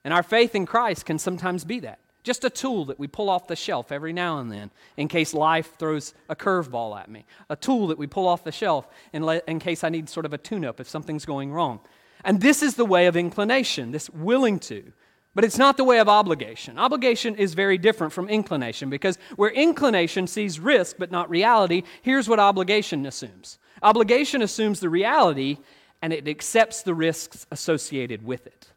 And 0.04 0.14
our 0.14 0.22
faith 0.22 0.54
in 0.54 0.66
Christ 0.66 1.04
can 1.04 1.18
sometimes 1.18 1.64
be 1.64 1.80
that. 1.80 1.98
Just 2.22 2.44
a 2.44 2.50
tool 2.50 2.86
that 2.86 2.98
we 2.98 3.06
pull 3.06 3.30
off 3.30 3.46
the 3.46 3.54
shelf 3.54 3.92
every 3.92 4.12
now 4.12 4.38
and 4.38 4.50
then 4.50 4.70
in 4.96 5.06
case 5.06 5.32
life 5.32 5.76
throws 5.78 6.12
a 6.28 6.34
curveball 6.34 6.98
at 6.98 7.08
me. 7.08 7.24
A 7.50 7.56
tool 7.56 7.88
that 7.88 7.98
we 7.98 8.06
pull 8.06 8.26
off 8.26 8.42
the 8.42 8.52
shelf 8.52 8.88
in, 9.12 9.24
le- 9.24 9.42
in 9.46 9.58
case 9.60 9.84
I 9.84 9.90
need 9.90 10.08
sort 10.08 10.26
of 10.26 10.32
a 10.32 10.38
tune 10.38 10.64
up 10.64 10.80
if 10.80 10.88
something's 10.88 11.24
going 11.24 11.52
wrong. 11.52 11.80
And 12.24 12.40
this 12.40 12.62
is 12.62 12.74
the 12.74 12.84
way 12.84 13.06
of 13.06 13.16
inclination, 13.16 13.92
this 13.92 14.10
willing 14.10 14.58
to. 14.60 14.92
But 15.36 15.44
it's 15.44 15.58
not 15.58 15.76
the 15.76 15.84
way 15.84 15.98
of 15.98 16.08
obligation. 16.08 16.78
Obligation 16.78 17.36
is 17.36 17.54
very 17.54 17.78
different 17.78 18.12
from 18.12 18.28
inclination 18.28 18.90
because 18.90 19.18
where 19.36 19.50
inclination 19.50 20.26
sees 20.26 20.58
risk 20.58 20.96
but 20.98 21.12
not 21.12 21.30
reality, 21.30 21.82
here's 22.02 22.28
what 22.28 22.40
obligation 22.40 23.06
assumes 23.06 23.58
obligation 23.82 24.42
assumes 24.42 24.80
the 24.80 24.88
reality 24.88 25.58
and 26.02 26.12
it 26.12 26.28
accepts 26.28 26.82
the 26.82 26.94
risks 26.94 27.46
associated 27.50 28.24
with 28.24 28.46
it. 28.46 28.68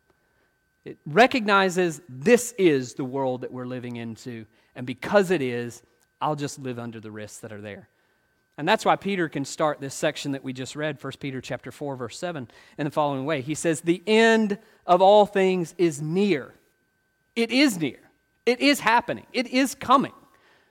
It 0.85 0.97
recognizes 1.05 2.01
this 2.07 2.53
is 2.57 2.93
the 2.93 3.03
world 3.03 3.41
that 3.41 3.51
we're 3.51 3.65
living 3.65 3.97
into, 3.97 4.45
and 4.75 4.87
because 4.87 5.29
it 5.29 5.41
is, 5.41 5.83
I'll 6.21 6.35
just 6.35 6.59
live 6.59 6.79
under 6.79 6.99
the 6.99 7.11
risks 7.11 7.39
that 7.39 7.51
are 7.51 7.61
there. 7.61 7.89
And 8.57 8.67
that's 8.67 8.83
why 8.83 8.97
Peter 8.97 9.29
can 9.29 9.45
start 9.45 9.79
this 9.79 9.95
section 9.95 10.33
that 10.33 10.43
we 10.43 10.51
just 10.51 10.75
read, 10.75 11.01
1 11.01 11.13
Peter 11.19 11.39
chapter 11.39 11.71
4 11.71 11.95
verse 11.95 12.17
7 12.17 12.49
in 12.77 12.83
the 12.83 12.91
following 12.91 13.25
way. 13.25 13.41
He 13.41 13.55
says, 13.55 13.81
"The 13.81 14.03
end 14.05 14.57
of 14.85 15.01
all 15.01 15.25
things 15.25 15.75
is 15.77 16.01
near." 16.01 16.55
It 17.35 17.51
is 17.51 17.77
near. 17.79 17.99
It 18.45 18.59
is 18.59 18.81
happening. 18.81 19.27
It 19.31 19.47
is 19.47 19.75
coming. 19.75 20.13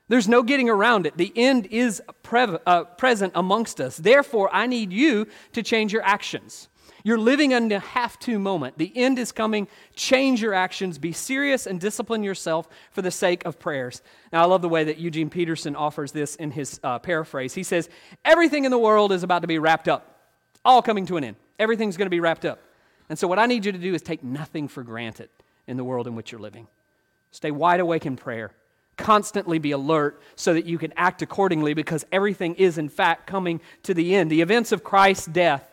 There's 0.08 0.28
no 0.28 0.42
getting 0.42 0.70
around 0.70 1.06
it. 1.06 1.16
The 1.16 1.32
end 1.36 1.66
is 1.66 2.02
uh, 2.32 2.84
present 2.84 3.32
amongst 3.34 3.80
us. 3.80 3.96
Therefore, 3.96 4.48
I 4.52 4.66
need 4.66 4.92
you 4.92 5.26
to 5.52 5.62
change 5.62 5.92
your 5.92 6.02
actions. 6.02 6.68
You're 7.04 7.18
living 7.18 7.52
in 7.52 7.70
a 7.70 7.78
have 7.78 8.18
to 8.20 8.38
moment. 8.38 8.76
The 8.76 8.92
end 8.96 9.18
is 9.18 9.32
coming. 9.32 9.68
Change 9.94 10.42
your 10.42 10.54
actions. 10.54 10.98
Be 10.98 11.12
serious 11.12 11.66
and 11.66 11.80
discipline 11.80 12.22
yourself 12.22 12.68
for 12.90 13.02
the 13.02 13.10
sake 13.10 13.44
of 13.44 13.58
prayers. 13.58 14.02
Now, 14.32 14.42
I 14.42 14.46
love 14.46 14.62
the 14.62 14.68
way 14.68 14.84
that 14.84 14.98
Eugene 14.98 15.30
Peterson 15.30 15.76
offers 15.76 16.12
this 16.12 16.36
in 16.36 16.50
his 16.50 16.80
uh, 16.82 16.98
paraphrase. 16.98 17.54
He 17.54 17.62
says, 17.62 17.88
Everything 18.24 18.64
in 18.64 18.70
the 18.70 18.78
world 18.78 19.12
is 19.12 19.22
about 19.22 19.42
to 19.42 19.48
be 19.48 19.58
wrapped 19.58 19.88
up, 19.88 20.20
all 20.64 20.82
coming 20.82 21.06
to 21.06 21.16
an 21.16 21.24
end. 21.24 21.36
Everything's 21.58 21.96
going 21.96 22.06
to 22.06 22.10
be 22.10 22.20
wrapped 22.20 22.44
up. 22.44 22.60
And 23.08 23.18
so, 23.18 23.28
what 23.28 23.38
I 23.38 23.46
need 23.46 23.64
you 23.64 23.72
to 23.72 23.78
do 23.78 23.94
is 23.94 24.02
take 24.02 24.24
nothing 24.24 24.68
for 24.68 24.82
granted 24.82 25.30
in 25.66 25.76
the 25.76 25.84
world 25.84 26.06
in 26.06 26.14
which 26.14 26.32
you're 26.32 26.40
living. 26.40 26.66
Stay 27.30 27.50
wide 27.50 27.80
awake 27.80 28.06
in 28.06 28.16
prayer. 28.16 28.52
Constantly 28.98 29.58
be 29.58 29.70
alert 29.70 30.20
so 30.36 30.52
that 30.52 30.66
you 30.66 30.76
can 30.76 30.92
act 30.96 31.22
accordingly 31.22 31.72
because 31.72 32.04
everything 32.12 32.54
is, 32.56 32.76
in 32.76 32.90
fact, 32.90 33.26
coming 33.26 33.60
to 33.84 33.94
the 33.94 34.14
end. 34.14 34.30
The 34.30 34.42
events 34.42 34.72
of 34.72 34.84
Christ's 34.84 35.26
death 35.26 35.72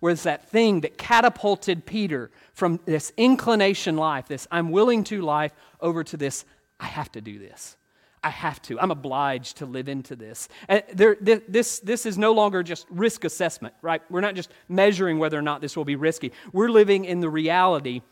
was 0.00 0.22
that 0.22 0.48
thing 0.48 0.82
that 0.82 0.96
catapulted 0.96 1.86
Peter 1.86 2.30
from 2.52 2.78
this 2.84 3.12
inclination 3.16 3.96
life, 3.96 4.28
this 4.28 4.46
I'm 4.50 4.70
willing 4.70 5.02
to 5.04 5.22
life, 5.22 5.52
over 5.80 6.04
to 6.04 6.16
this 6.16 6.44
I 6.78 6.86
have 6.86 7.10
to 7.12 7.20
do 7.20 7.38
this. 7.38 7.76
I 8.22 8.30
have 8.30 8.60
to. 8.62 8.78
I'm 8.80 8.90
obliged 8.90 9.58
to 9.58 9.66
live 9.66 9.88
into 9.88 10.16
this. 10.16 10.48
There, 10.92 11.16
this, 11.20 11.78
this 11.80 12.06
is 12.06 12.18
no 12.18 12.32
longer 12.32 12.62
just 12.62 12.86
risk 12.90 13.24
assessment, 13.24 13.74
right? 13.82 14.02
We're 14.10 14.20
not 14.20 14.34
just 14.34 14.50
measuring 14.68 15.18
whether 15.18 15.38
or 15.38 15.42
not 15.42 15.60
this 15.60 15.76
will 15.76 15.84
be 15.84 15.96
risky. 15.96 16.32
We're 16.52 16.68
living 16.68 17.04
in 17.04 17.20
the 17.20 17.30
reality 17.30 18.02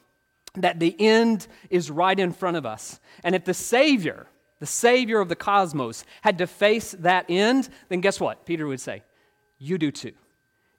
that 0.55 0.79
the 0.79 0.95
end 1.01 1.49
is 1.69 1.91
right 1.91 2.19
in 2.19 2.33
front 2.33 2.57
of 2.57 2.65
us. 2.65 3.01
And 3.25 3.35
if 3.35 3.45
the 3.45 3.55
Savior, 3.55 4.27
the 4.61 4.67
Savior 4.67 5.21
of 5.21 5.29
the 5.29 5.37
cosmos, 5.37 6.05
had 6.23 6.39
to 6.39 6.47
face 6.47 6.93
that 7.01 7.27
end, 7.29 7.69
then 7.89 8.01
guess 8.01 8.21
what? 8.21 8.47
Peter 8.47 8.67
would 8.67 8.81
say, 8.81 9.03
You 9.59 9.79
do 9.79 9.91
too. 9.91 10.13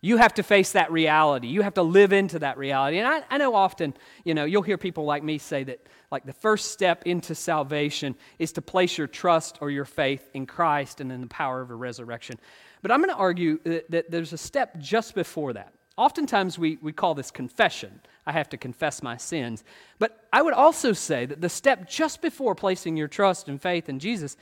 You 0.02 0.18
have 0.18 0.36
to 0.36 0.44
face 0.44 0.74
that 0.74 0.92
reality. 0.92 1.48
You 1.48 1.64
have 1.64 1.74
to 1.76 1.82
live 1.82 2.14
into 2.14 2.38
that 2.38 2.60
reality. 2.60 3.00
And 3.00 3.08
I, 3.08 3.24
I, 3.28 3.40
know 3.40 3.56
often, 3.56 3.96
you 4.24 4.36
know, 4.36 4.46
you'll 4.46 4.62
hear 4.62 4.78
people 4.78 5.04
like 5.04 5.24
me 5.24 5.40
say 5.40 5.64
that, 5.64 5.88
like, 6.12 6.26
the 6.26 6.34
first 6.34 6.72
step 6.72 7.08
into 7.08 7.34
salvation 7.34 8.16
is 8.38 8.52
to 8.52 8.62
place 8.62 9.00
your 9.00 9.08
trust 9.08 9.58
or 9.62 9.72
your 9.72 9.84
faith 9.84 10.30
in 10.36 10.46
Christ 10.46 11.02
and 11.02 11.12
in 11.12 11.22
the 11.22 11.28
power 11.28 11.60
of 11.60 11.72
a 11.72 11.76
resurrection. 11.76 12.38
But 12.84 12.92
I'm 12.92 13.00
going 13.00 13.10
to 13.10 13.16
argue 13.16 13.60
that, 13.64 13.90
that 13.90 14.12
there's 14.12 14.32
a 14.32 14.38
step 14.38 14.78
just 14.78 15.16
before 15.16 15.54
that. 15.54 15.74
Oftentimes 15.98 16.60
we, 16.60 16.78
we 16.84 16.92
call 16.92 17.16
this 17.16 17.32
confession. 17.32 18.00
I 18.28 18.32
have 18.32 18.50
to 18.50 18.58
confess 18.58 19.04
my 19.04 19.18
sins. 19.18 19.64
But 20.00 20.20
I 20.34 20.42
would 20.42 20.54
also 20.54 20.94
say 20.94 21.26
that 21.26 21.42
the 21.42 21.50
step 21.50 21.88
just 21.88 22.22
before 22.22 22.56
placing 22.56 22.98
your 22.98 23.08
trust 23.08 23.48
and 23.48 23.62
faith 23.62 23.88
in 23.88 24.00
Jesus 24.00 24.36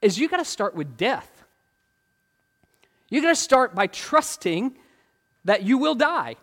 is 0.00 0.18
you 0.18 0.28
got 0.28 0.38
to 0.38 0.44
start 0.44 0.74
with 0.74 0.96
death. 0.96 1.44
You 3.08 3.22
got 3.22 3.28
to 3.28 3.36
start 3.36 3.74
by 3.74 3.86
trusting 3.86 4.76
that 5.44 5.62
you 5.62 5.78
will 5.78 5.94
die. 5.94 6.36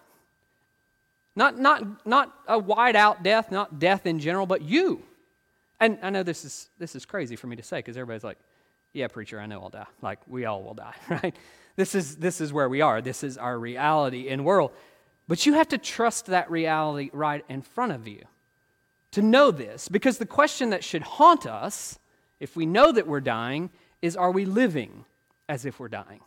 Not, 1.36 1.58
not, 1.58 2.06
not 2.06 2.34
a 2.48 2.60
wide 2.60 2.96
out 2.96 3.24
death, 3.24 3.52
not 3.52 3.80
death 3.80 4.06
in 4.06 4.20
general, 4.20 4.46
but 4.46 4.62
you. 4.62 5.04
And 5.80 5.98
I 6.02 6.10
know 6.10 6.24
this 6.24 6.44
is, 6.44 6.70
this 6.78 6.96
is 6.96 7.06
crazy 7.06 7.36
for 7.36 7.48
me 7.48 7.56
to 7.56 7.64
say 7.64 7.80
because 7.80 7.98
everybody's 7.98 8.24
like, 8.24 8.38
yeah, 8.94 9.08
preacher, 9.08 9.40
I 9.40 9.46
know 9.46 9.62
I'll 9.62 9.70
die. 9.70 9.86
Like, 10.02 10.20
we 10.28 10.46
all 10.46 10.64
will 10.64 10.74
die, 10.74 10.96
right? 11.10 11.36
This 11.76 11.96
is, 11.96 12.18
this 12.18 12.42
is 12.42 12.52
where 12.52 12.68
we 12.68 12.82
are. 12.82 13.02
This 13.02 13.24
is 13.24 13.38
our 13.38 13.58
reality 13.58 14.28
in 14.28 14.44
world. 14.44 14.72
But 15.30 15.46
you 15.46 15.54
have 15.54 15.68
to 15.68 15.78
trust 15.78 16.26
that 16.26 16.50
reality 16.50 17.12
right 17.14 17.46
in 17.48 17.62
front 17.62 17.92
of 17.92 18.08
you 18.08 18.24
to 19.12 19.22
know 19.22 19.52
this 19.52 19.88
because 19.88 20.18
the 20.18 20.26
question 20.26 20.72
that 20.72 20.84
should 20.84 21.04
haunt 21.04 21.46
us 21.46 22.00
if 22.40 22.56
we 22.56 22.66
know 22.66 22.92
that 22.92 23.06
we're 23.06 23.22
dying 23.22 23.70
is 24.02 24.16
are 24.16 24.32
we 24.32 24.46
living 24.46 25.06
as 25.48 25.66
if 25.66 25.80
we're 25.80 25.88
dying? 25.88 26.20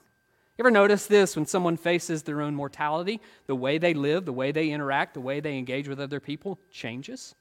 You 0.57 0.63
ever 0.63 0.71
notice 0.71 1.07
this 1.07 1.35
when 1.35 1.47
someone 1.47 1.77
faces 1.77 2.23
their 2.23 2.41
own 2.41 2.55
mortality? 2.55 3.21
The 3.49 3.57
way 3.57 3.77
they 3.77 3.93
live, 3.93 4.25
the 4.25 4.33
way 4.33 4.53
they 4.53 4.71
interact, 4.71 5.15
the 5.15 5.21
way 5.21 5.41
they 5.41 5.59
engage 5.59 5.89
with 5.89 5.99
other 5.99 6.21
people 6.21 6.61
changes. 6.71 7.35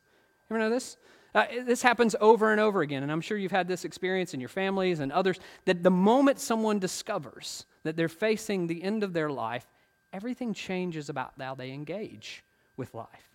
You 0.50 0.56
ever 0.56 0.64
know 0.64 0.72
this? 0.72 0.98
Uh, 1.36 1.46
this 1.64 1.84
happens 1.84 2.16
over 2.20 2.52
and 2.52 2.60
over 2.60 2.82
again, 2.82 3.04
and 3.04 3.12
I'm 3.12 3.22
sure 3.22 3.38
you've 3.38 3.52
had 3.52 3.68
this 3.68 3.86
experience 3.86 4.34
in 4.34 4.40
your 4.40 4.50
families 4.50 5.00
and 5.00 5.12
others 5.12 5.40
that 5.66 5.84
the 5.84 5.92
moment 5.92 6.40
someone 6.40 6.80
discovers 6.80 7.68
that 7.84 7.96
they're 7.96 8.10
facing 8.10 8.66
the 8.66 8.82
end 8.82 9.04
of 9.04 9.14
their 9.14 9.30
life, 9.30 9.68
everything 10.14 10.54
changes 10.54 11.10
about 11.10 11.34
how 11.40 11.56
they 11.56 11.72
engage 11.72 12.44
with 12.78 12.94
life. 12.94 13.30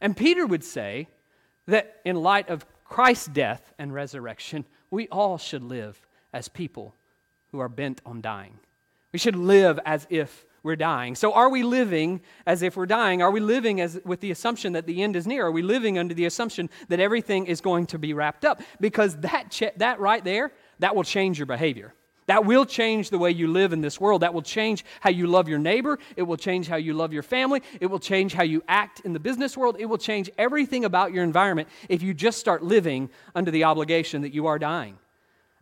And 0.00 0.16
Peter 0.16 0.46
would 0.46 0.64
say 0.64 1.08
that 1.66 2.00
in 2.04 2.16
light 2.16 2.48
of 2.48 2.66
Christ's 2.84 3.28
death 3.28 3.72
and 3.78 3.94
resurrection, 3.94 4.64
we 4.90 5.08
all 5.08 5.38
should 5.38 5.62
live 5.62 6.00
as 6.32 6.48
people 6.48 6.94
who 7.50 7.60
are 7.60 7.68
bent 7.68 8.00
on 8.04 8.20
dying. 8.20 8.58
We 9.12 9.18
should 9.18 9.36
live 9.36 9.78
as 9.84 10.06
if 10.10 10.44
we're 10.62 10.76
dying. 10.76 11.14
So, 11.14 11.32
are 11.32 11.48
we 11.48 11.62
living 11.62 12.20
as 12.46 12.62
if 12.62 12.76
we're 12.76 12.86
dying? 12.86 13.20
Are 13.20 13.30
we 13.30 13.40
living 13.40 13.80
as, 13.80 14.00
with 14.04 14.20
the 14.20 14.30
assumption 14.30 14.74
that 14.74 14.86
the 14.86 15.02
end 15.02 15.16
is 15.16 15.26
near? 15.26 15.46
Are 15.46 15.50
we 15.50 15.62
living 15.62 15.98
under 15.98 16.14
the 16.14 16.24
assumption 16.24 16.70
that 16.88 17.00
everything 17.00 17.46
is 17.46 17.60
going 17.60 17.86
to 17.86 17.98
be 17.98 18.14
wrapped 18.14 18.44
up? 18.44 18.62
Because 18.80 19.16
that, 19.18 19.50
ch- 19.50 19.76
that 19.76 19.98
right 19.98 20.22
there, 20.22 20.52
that 20.78 20.94
will 20.94 21.04
change 21.04 21.38
your 21.38 21.46
behavior. 21.46 21.94
That 22.26 22.44
will 22.44 22.64
change 22.64 23.10
the 23.10 23.18
way 23.18 23.30
you 23.30 23.48
live 23.48 23.72
in 23.72 23.80
this 23.80 24.00
world. 24.00 24.22
That 24.22 24.32
will 24.32 24.42
change 24.42 24.84
how 25.00 25.10
you 25.10 25.26
love 25.26 25.48
your 25.48 25.58
neighbor. 25.58 25.98
It 26.16 26.22
will 26.22 26.36
change 26.36 26.68
how 26.68 26.76
you 26.76 26.94
love 26.94 27.12
your 27.12 27.22
family. 27.22 27.62
It 27.80 27.86
will 27.86 27.98
change 27.98 28.32
how 28.32 28.44
you 28.44 28.62
act 28.68 29.00
in 29.00 29.12
the 29.12 29.20
business 29.20 29.56
world. 29.56 29.76
It 29.78 29.86
will 29.86 29.98
change 29.98 30.30
everything 30.38 30.84
about 30.84 31.12
your 31.12 31.24
environment 31.24 31.68
if 31.88 32.02
you 32.02 32.14
just 32.14 32.38
start 32.38 32.62
living 32.62 33.10
under 33.34 33.50
the 33.50 33.64
obligation 33.64 34.22
that 34.22 34.32
you 34.32 34.46
are 34.46 34.58
dying. 34.58 34.98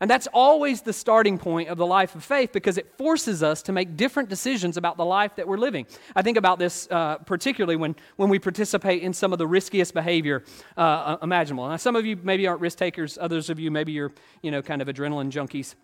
And 0.02 0.10
that's 0.10 0.26
always 0.32 0.80
the 0.80 0.94
starting 0.94 1.36
point 1.36 1.68
of 1.68 1.76
the 1.76 1.84
life 1.84 2.14
of 2.14 2.24
faith 2.24 2.52
because 2.52 2.78
it 2.78 2.90
forces 2.96 3.42
us 3.42 3.62
to 3.64 3.72
make 3.72 3.98
different 3.98 4.30
decisions 4.30 4.78
about 4.78 4.96
the 4.96 5.04
life 5.04 5.36
that 5.36 5.46
we're 5.46 5.58
living. 5.58 5.86
I 6.16 6.22
think 6.22 6.38
about 6.38 6.58
this 6.58 6.88
uh, 6.90 7.18
particularly 7.18 7.76
when, 7.76 7.94
when 8.16 8.30
we 8.30 8.38
participate 8.38 9.02
in 9.02 9.12
some 9.12 9.34
of 9.34 9.38
the 9.38 9.46
riskiest 9.46 9.92
behavior 9.92 10.42
uh, 10.78 10.80
uh, 10.80 11.16
imaginable. 11.22 11.68
Now, 11.68 11.76
some 11.76 11.96
of 11.96 12.06
you 12.06 12.16
maybe 12.16 12.46
aren't 12.46 12.62
risk 12.62 12.78
takers, 12.78 13.18
others 13.20 13.50
of 13.50 13.60
you 13.60 13.70
maybe 13.70 13.92
you're, 13.92 14.12
you 14.40 14.50
know, 14.50 14.62
kind 14.62 14.80
of 14.80 14.88
adrenaline 14.88 15.30
junkies. 15.30 15.74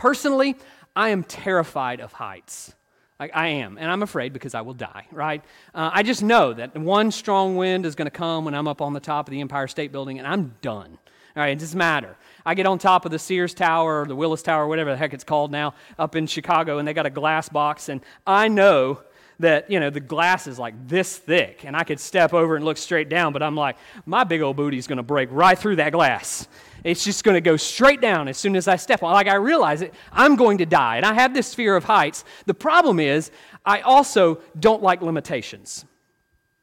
Personally, 0.00 0.56
I 0.96 1.10
am 1.10 1.22
terrified 1.24 2.00
of 2.00 2.10
heights. 2.14 2.74
Like 3.20 3.32
I 3.34 3.48
am, 3.48 3.76
and 3.76 3.90
I'm 3.90 4.02
afraid 4.02 4.32
because 4.32 4.54
I 4.54 4.62
will 4.62 4.72
die, 4.72 5.06
right? 5.12 5.44
Uh, 5.74 5.90
I 5.92 6.02
just 6.02 6.22
know 6.22 6.54
that 6.54 6.74
one 6.74 7.10
strong 7.10 7.54
wind 7.56 7.84
is 7.84 7.94
going 7.94 8.06
to 8.06 8.10
come 8.10 8.46
when 8.46 8.54
I'm 8.54 8.66
up 8.66 8.80
on 8.80 8.94
the 8.94 9.00
top 9.00 9.28
of 9.28 9.30
the 9.30 9.42
Empire 9.42 9.68
State 9.68 9.92
Building, 9.92 10.18
and 10.18 10.26
I'm 10.26 10.54
done. 10.62 10.98
All 11.36 11.42
right, 11.42 11.50
it 11.50 11.58
doesn't 11.58 11.76
matter. 11.76 12.16
I 12.46 12.54
get 12.54 12.64
on 12.64 12.78
top 12.78 13.04
of 13.04 13.10
the 13.10 13.18
Sears 13.18 13.52
Tower 13.52 14.00
or 14.00 14.06
the 14.06 14.16
Willis 14.16 14.40
Tower, 14.40 14.66
whatever 14.66 14.90
the 14.90 14.96
heck 14.96 15.12
it's 15.12 15.22
called 15.22 15.52
now, 15.52 15.74
up 15.98 16.16
in 16.16 16.26
Chicago, 16.26 16.78
and 16.78 16.88
they 16.88 16.94
got 16.94 17.04
a 17.04 17.10
glass 17.10 17.50
box, 17.50 17.90
and 17.90 18.00
I 18.26 18.48
know 18.48 19.02
that, 19.40 19.70
you 19.70 19.80
know, 19.80 19.90
the 19.90 20.00
glass 20.00 20.46
is 20.46 20.58
like 20.58 20.74
this 20.86 21.16
thick, 21.16 21.64
and 21.64 21.76
I 21.76 21.84
could 21.84 21.98
step 21.98 22.32
over 22.32 22.56
and 22.56 22.64
look 22.64 22.76
straight 22.76 23.08
down, 23.08 23.32
but 23.32 23.42
I'm 23.42 23.56
like, 23.56 23.76
my 24.06 24.24
big 24.24 24.40
old 24.40 24.56
booty's 24.56 24.86
gonna 24.86 25.02
break 25.02 25.28
right 25.32 25.58
through 25.58 25.76
that 25.76 25.92
glass. 25.92 26.46
It's 26.84 27.04
just 27.04 27.24
gonna 27.24 27.40
go 27.40 27.56
straight 27.56 28.00
down 28.00 28.28
as 28.28 28.38
soon 28.38 28.56
as 28.56 28.68
I 28.68 28.76
step 28.76 29.02
on. 29.02 29.12
Like 29.12 29.28
I 29.28 29.34
realize 29.34 29.82
it, 29.82 29.92
I'm 30.12 30.36
going 30.36 30.58
to 30.58 30.66
die, 30.66 30.96
and 30.96 31.04
I 31.04 31.14
have 31.14 31.34
this 31.34 31.54
fear 31.54 31.76
of 31.76 31.84
heights. 31.84 32.24
The 32.46 32.54
problem 32.54 33.00
is, 33.00 33.30
I 33.66 33.80
also 33.80 34.40
don't 34.58 34.82
like 34.82 35.02
limitations. 35.02 35.84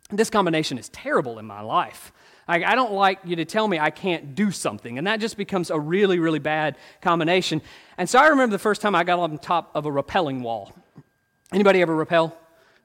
This 0.10 0.30
combination 0.30 0.78
is 0.78 0.90
terrible 0.90 1.38
in 1.38 1.46
my 1.46 1.62
life. 1.62 2.14
I, 2.48 2.64
I 2.64 2.76
don't 2.76 2.94
like 2.94 3.20
you 3.26 3.36
to 3.36 3.46
tell 3.46 3.68
me 3.68 3.78
I 3.78 3.90
can't 3.90 4.34
do 4.34 4.52
something. 4.52 4.98
And 4.98 5.06
that 5.06 5.20
just 5.20 5.36
becomes 5.36 5.70
a 5.70 5.80
really, 5.80 6.18
really 6.18 6.40
bad 6.40 6.78
combination. 7.02 7.62
And 7.98 8.10
so 8.10 8.20
I 8.20 8.28
remember 8.28 8.54
the 8.54 8.60
first 8.60 8.82
time 8.82 8.96
I 8.96 9.04
got 9.04 9.20
on 9.20 9.38
top 9.38 9.72
of 9.76 9.86
a 9.86 9.92
rappelling 9.92 10.42
wall. 10.42 10.72
Anybody 11.52 11.82
ever 11.82 11.94
rappel? 11.94 12.38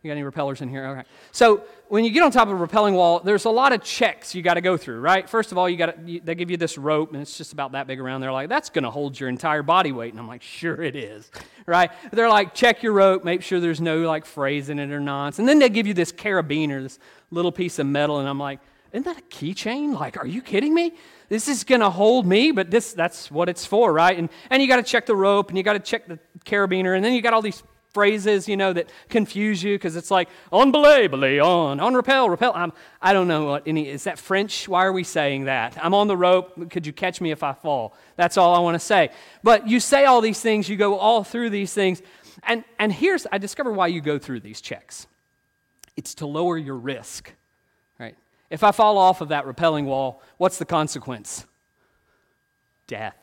You 0.03 0.09
got 0.09 0.15
any 0.15 0.25
rappellers 0.25 0.63
in 0.63 0.69
here? 0.69 0.85
Okay. 0.87 1.03
So 1.31 1.63
when 1.87 2.05
you 2.05 2.11
get 2.11 2.25
on 2.25 2.33
top 2.33 2.49
of 2.49 2.61
a 2.61 2.67
rappelling 2.67 2.95
wall, 2.95 3.21
there's 3.21 3.45
a 3.45 3.51
lot 3.51 3.73
of 3.73 3.85
checks 3.85 4.35
you 4.35 4.43
got 4.43 4.55
to 4.55 4.61
go 4.61 4.77
through, 4.77 4.99
right? 4.99 5.29
First 5.29 5.53
of 5.53 5.59
all, 5.59 5.69
you 5.69 5.77
got 5.77 6.05
they 6.05 6.35
give 6.35 6.51
you 6.51 6.57
this 6.57 6.77
rope, 6.77 7.13
and 7.13 7.23
it's 7.23 7.39
just 7.39 7.53
about 7.53 7.73
that 7.73 7.87
big 7.87 8.01
around. 8.01 8.21
They're 8.21 8.33
like, 8.33 8.49
that's 8.49 8.69
going 8.69 8.83
to 8.83 8.91
hold 8.91 9.19
your 9.21 9.29
entire 9.29 9.63
body 9.63 9.93
weight, 9.93 10.13
and 10.13 10.19
I'm 10.19 10.27
like, 10.27 10.43
sure 10.43 10.83
it 10.83 10.97
is, 10.97 11.31
right? 11.67 11.93
They're 12.11 12.29
like, 12.29 12.53
check 12.53 12.83
your 12.83 12.95
rope, 12.95 13.23
make 13.23 13.43
sure 13.43 13.61
there's 13.61 13.81
no 13.81 14.01
like 14.01 14.27
frays 14.27 14.71
in 14.71 14.81
it 14.81 14.91
or 14.91 14.99
knots, 14.99 15.39
and 15.39 15.49
then 15.49 15.61
they 15.61 15.69
give 15.69 15.87
you 15.87 15.95
this 15.95 16.11
carabiner, 16.11 16.83
this 16.83 16.99
little 17.31 17.53
piece 17.53 17.79
of 17.79 17.87
metal, 17.87 18.19
and 18.19 18.29
I'm 18.29 18.41
like, 18.41 18.59
isn't 18.93 19.05
that 19.05 19.19
a 19.19 19.35
keychain? 19.35 19.99
Like, 19.99 20.17
are 20.17 20.27
you 20.27 20.43
kidding 20.43 20.75
me? 20.75 20.95
This 21.29 21.47
is 21.47 21.63
going 21.63 21.81
to 21.81 21.91
hold 21.91 22.27
me, 22.27 22.51
but 22.51 22.73
this 22.73 22.93
that's 22.93 23.31
what 23.31 23.49
it's 23.49 23.65
for, 23.65 23.93
right? 23.93 24.19
And, 24.19 24.29
and 24.51 24.61
you 24.61 24.67
got 24.67 24.77
to 24.77 24.83
check 24.83 25.07
the 25.07 25.15
rope 25.15 25.49
and 25.49 25.57
you 25.57 25.63
got 25.63 25.75
to 25.75 25.79
check 25.79 26.09
the 26.09 26.19
carabiner, 26.45 26.97
and 26.97 27.05
then 27.05 27.13
you 27.13 27.23
got 27.23 27.35
all 27.35 27.41
these 27.41 27.63
phrases, 27.93 28.49
you 28.49 28.57
know, 28.57 28.73
that 28.73 28.89
confuse 29.09 29.63
you 29.63 29.75
because 29.75 29.97
it's 29.97 30.11
like 30.11 30.29
on 30.51 30.73
belay, 30.73 31.07
belay 31.07 31.39
on, 31.39 31.81
on 31.81 31.95
rappel, 31.95 32.31
rappel. 32.31 32.53
I'm, 32.55 32.73
I 33.01 33.13
don't 33.13 33.29
know 33.29 33.45
what 33.45 33.63
any, 33.67 33.89
is 33.89 34.05
that 34.05 34.19
French? 34.19 34.69
Why 34.69 34.85
are 34.85 34.93
we 34.93 35.05
saying 35.05 35.45
that? 35.45 35.77
I'm 35.83 35.95
on 35.95 36.09
the 36.09 36.17
rope. 36.17 36.71
Could 36.71 36.87
you 36.87 36.93
catch 36.93 37.21
me 37.21 37.31
if 37.31 37.43
I 37.43 37.53
fall? 37.53 37.95
That's 38.17 38.37
all 38.37 38.55
I 38.55 38.59
want 38.61 38.75
to 38.75 38.81
say. 38.81 39.11
But 39.43 39.69
you 39.69 39.81
say 39.81 40.05
all 40.05 40.21
these 40.21 40.41
things, 40.41 40.69
you 40.69 40.77
go 40.77 40.99
all 40.99 41.25
through 41.25 41.51
these 41.51 41.73
things. 41.73 42.03
And, 42.45 42.65
and 42.79 42.93
here's, 42.93 43.27
I 43.31 43.39
discover 43.39 43.73
why 43.73 43.89
you 43.89 44.01
go 44.01 44.19
through 44.19 44.41
these 44.41 44.61
checks 44.61 45.07
it's 45.95 46.15
to 46.15 46.27
lower 46.27 46.57
your 46.57 46.77
risk. 46.77 47.33
Right? 47.99 48.17
If 48.49 48.65
I 48.65 48.73
fall 48.73 48.97
off 48.97 49.21
of 49.21 49.29
that 49.29 49.45
rappelling 49.45 49.85
wall, 49.85 50.23
what's 50.39 50.57
the 50.57 50.65
consequence? 50.65 51.45
death. 52.93 53.17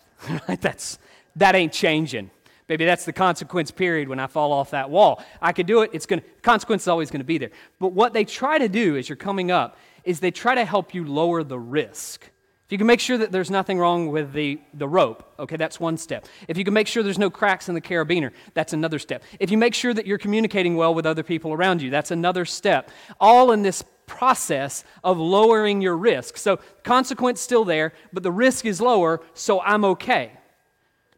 that's, 0.61 0.97
that 1.35 1.55
ain't 1.55 1.73
changing. 1.73 2.31
Maybe 2.69 2.85
that's 2.85 3.03
the 3.03 3.13
consequence 3.13 3.71
period 3.71 4.07
when 4.07 4.19
I 4.19 4.27
fall 4.27 4.53
off 4.53 4.71
that 4.71 4.91
wall. 4.91 5.23
I 5.41 5.51
could 5.51 5.65
do 5.65 5.81
it. 5.81 5.89
It's 5.91 6.05
going 6.05 6.21
to, 6.21 6.25
consequence 6.43 6.83
is 6.83 6.87
always 6.87 7.09
going 7.09 7.21
to 7.21 7.25
be 7.25 7.39
there. 7.39 7.49
But 7.79 7.93
what 7.93 8.13
they 8.13 8.23
try 8.23 8.59
to 8.59 8.69
do 8.69 8.95
as 8.95 9.09
you're 9.09 9.15
coming 9.15 9.49
up 9.49 9.77
is 10.03 10.19
they 10.19 10.31
try 10.31 10.53
to 10.53 10.63
help 10.63 10.93
you 10.93 11.03
lower 11.03 11.43
the 11.43 11.59
risk. 11.59 12.29
If 12.69 12.73
you 12.73 12.77
can 12.77 12.85
make 12.85 12.99
sure 12.99 13.17
that 13.17 13.31
there's 13.31 13.49
nothing 13.49 13.79
wrong 13.79 14.09
with 14.09 14.31
the, 14.31 14.61
the 14.75 14.87
rope, 14.87 15.33
okay, 15.39 15.57
that's 15.57 15.79
one 15.79 15.97
step. 15.97 16.27
If 16.47 16.55
you 16.55 16.63
can 16.63 16.75
make 16.75 16.85
sure 16.85 17.01
there's 17.01 17.17
no 17.17 17.31
cracks 17.31 17.67
in 17.67 17.73
the 17.73 17.81
carabiner, 17.81 18.29
that's 18.53 18.73
another 18.73 18.99
step. 18.99 19.23
If 19.39 19.49
you 19.49 19.57
make 19.57 19.73
sure 19.73 19.91
that 19.91 20.05
you're 20.05 20.19
communicating 20.19 20.75
well 20.75 20.93
with 20.93 21.07
other 21.07 21.23
people 21.23 21.51
around 21.51 21.81
you, 21.81 21.89
that's 21.89 22.11
another 22.11 22.45
step. 22.45 22.91
All 23.19 23.51
in 23.51 23.63
this 23.63 23.83
process 24.05 24.83
of 25.03 25.17
lowering 25.17 25.81
your 25.81 25.97
risk. 25.97 26.37
So, 26.37 26.59
consequence 26.83 27.41
still 27.41 27.65
there, 27.65 27.93
but 28.13 28.21
the 28.21 28.31
risk 28.31 28.67
is 28.67 28.79
lower, 28.79 29.21
so 29.33 29.59
I'm 29.61 29.83
okay. 29.83 30.33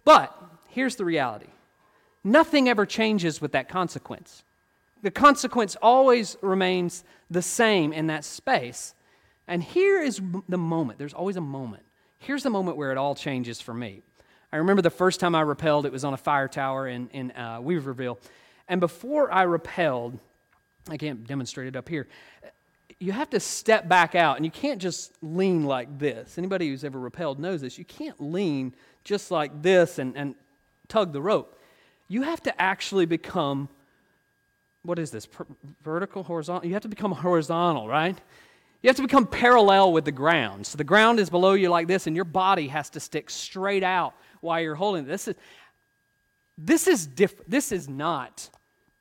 But 0.05 0.40
here's 0.71 0.95
the 0.95 1.05
reality 1.05 1.47
nothing 2.23 2.69
ever 2.69 2.85
changes 2.85 3.41
with 3.41 3.53
that 3.53 3.67
consequence. 3.69 4.43
The 5.01 5.11
consequence 5.11 5.75
always 5.81 6.37
remains 6.41 7.03
the 7.29 7.41
same 7.41 7.91
in 7.93 8.07
that 8.07 8.23
space. 8.23 8.93
And 9.47 9.63
here 9.63 9.99
is 9.99 10.21
the 10.47 10.57
moment. 10.57 10.99
There's 10.99 11.15
always 11.15 11.37
a 11.37 11.41
moment. 11.41 11.83
Here's 12.19 12.43
the 12.43 12.51
moment 12.51 12.77
where 12.77 12.91
it 12.91 12.97
all 12.97 13.15
changes 13.15 13.59
for 13.59 13.73
me. 13.73 14.03
I 14.53 14.57
remember 14.57 14.83
the 14.83 14.91
first 14.91 15.19
time 15.19 15.33
I 15.33 15.43
rappelled, 15.43 15.85
it 15.85 15.91
was 15.91 16.03
on 16.03 16.13
a 16.13 16.17
fire 16.17 16.47
tower 16.47 16.87
in, 16.87 17.09
in 17.09 17.31
uh, 17.31 17.59
Weaverville. 17.59 18.19
And 18.67 18.79
before 18.79 19.33
I 19.33 19.45
rappelled, 19.45 20.19
I 20.87 20.97
can't 20.97 21.25
demonstrate 21.25 21.67
it 21.67 21.75
up 21.75 21.89
here, 21.89 22.07
you 22.99 23.11
have 23.11 23.31
to 23.31 23.39
step 23.39 23.87
back 23.87 24.13
out 24.13 24.35
and 24.35 24.45
you 24.45 24.51
can't 24.51 24.79
just 24.79 25.13
lean 25.23 25.65
like 25.65 25.97
this. 25.97 26.37
Anybody 26.37 26.69
who's 26.69 26.83
ever 26.83 26.99
rappelled 26.99 27.39
knows 27.39 27.61
this. 27.61 27.77
You 27.79 27.85
can't 27.85 28.21
lean 28.21 28.75
just 29.03 29.31
like 29.31 29.63
this 29.63 29.97
and, 29.97 30.15
and 30.15 30.35
tug 30.91 31.13
the 31.13 31.21
rope. 31.21 31.57
You 32.07 32.23
have 32.23 32.41
to 32.43 32.61
actually 32.61 33.05
become, 33.05 33.69
what 34.83 34.99
is 34.99 35.11
this, 35.11 35.25
per- 35.25 35.47
vertical, 35.83 36.23
horizontal? 36.23 36.67
You 36.67 36.73
have 36.73 36.83
to 36.83 36.89
become 36.89 37.13
horizontal, 37.13 37.87
right? 37.87 38.17
You 38.81 38.89
have 38.89 38.97
to 38.97 39.01
become 39.01 39.25
parallel 39.25 39.93
with 39.93 40.05
the 40.05 40.11
ground. 40.11 40.67
So 40.67 40.77
the 40.77 40.83
ground 40.83 41.19
is 41.19 41.29
below 41.29 41.53
you 41.53 41.69
like 41.69 41.87
this, 41.87 42.07
and 42.07 42.15
your 42.15 42.25
body 42.25 42.67
has 42.67 42.89
to 42.91 42.99
stick 42.99 43.29
straight 43.29 43.83
out 43.83 44.13
while 44.41 44.59
you're 44.59 44.75
holding 44.75 45.05
it. 45.05 45.07
This 45.07 45.27
is 45.27 45.35
this 46.57 46.87
is 46.87 47.07
different. 47.07 47.49
This 47.49 47.71
is 47.71 47.87
not 47.87 48.49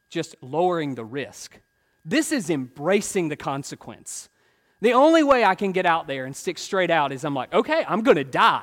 just 0.08 0.36
lowering 0.40 0.94
the 0.94 1.04
risk. 1.04 1.58
This 2.04 2.32
is 2.32 2.48
embracing 2.48 3.28
the 3.28 3.36
consequence. 3.36 4.28
The 4.80 4.92
only 4.94 5.22
way 5.22 5.44
I 5.44 5.54
can 5.54 5.72
get 5.72 5.84
out 5.84 6.06
there 6.06 6.24
and 6.24 6.34
stick 6.34 6.56
straight 6.58 6.90
out 6.90 7.12
is 7.12 7.24
I'm 7.24 7.34
like, 7.34 7.52
okay, 7.52 7.84
I'm 7.86 8.02
gonna 8.02 8.24
die. 8.24 8.62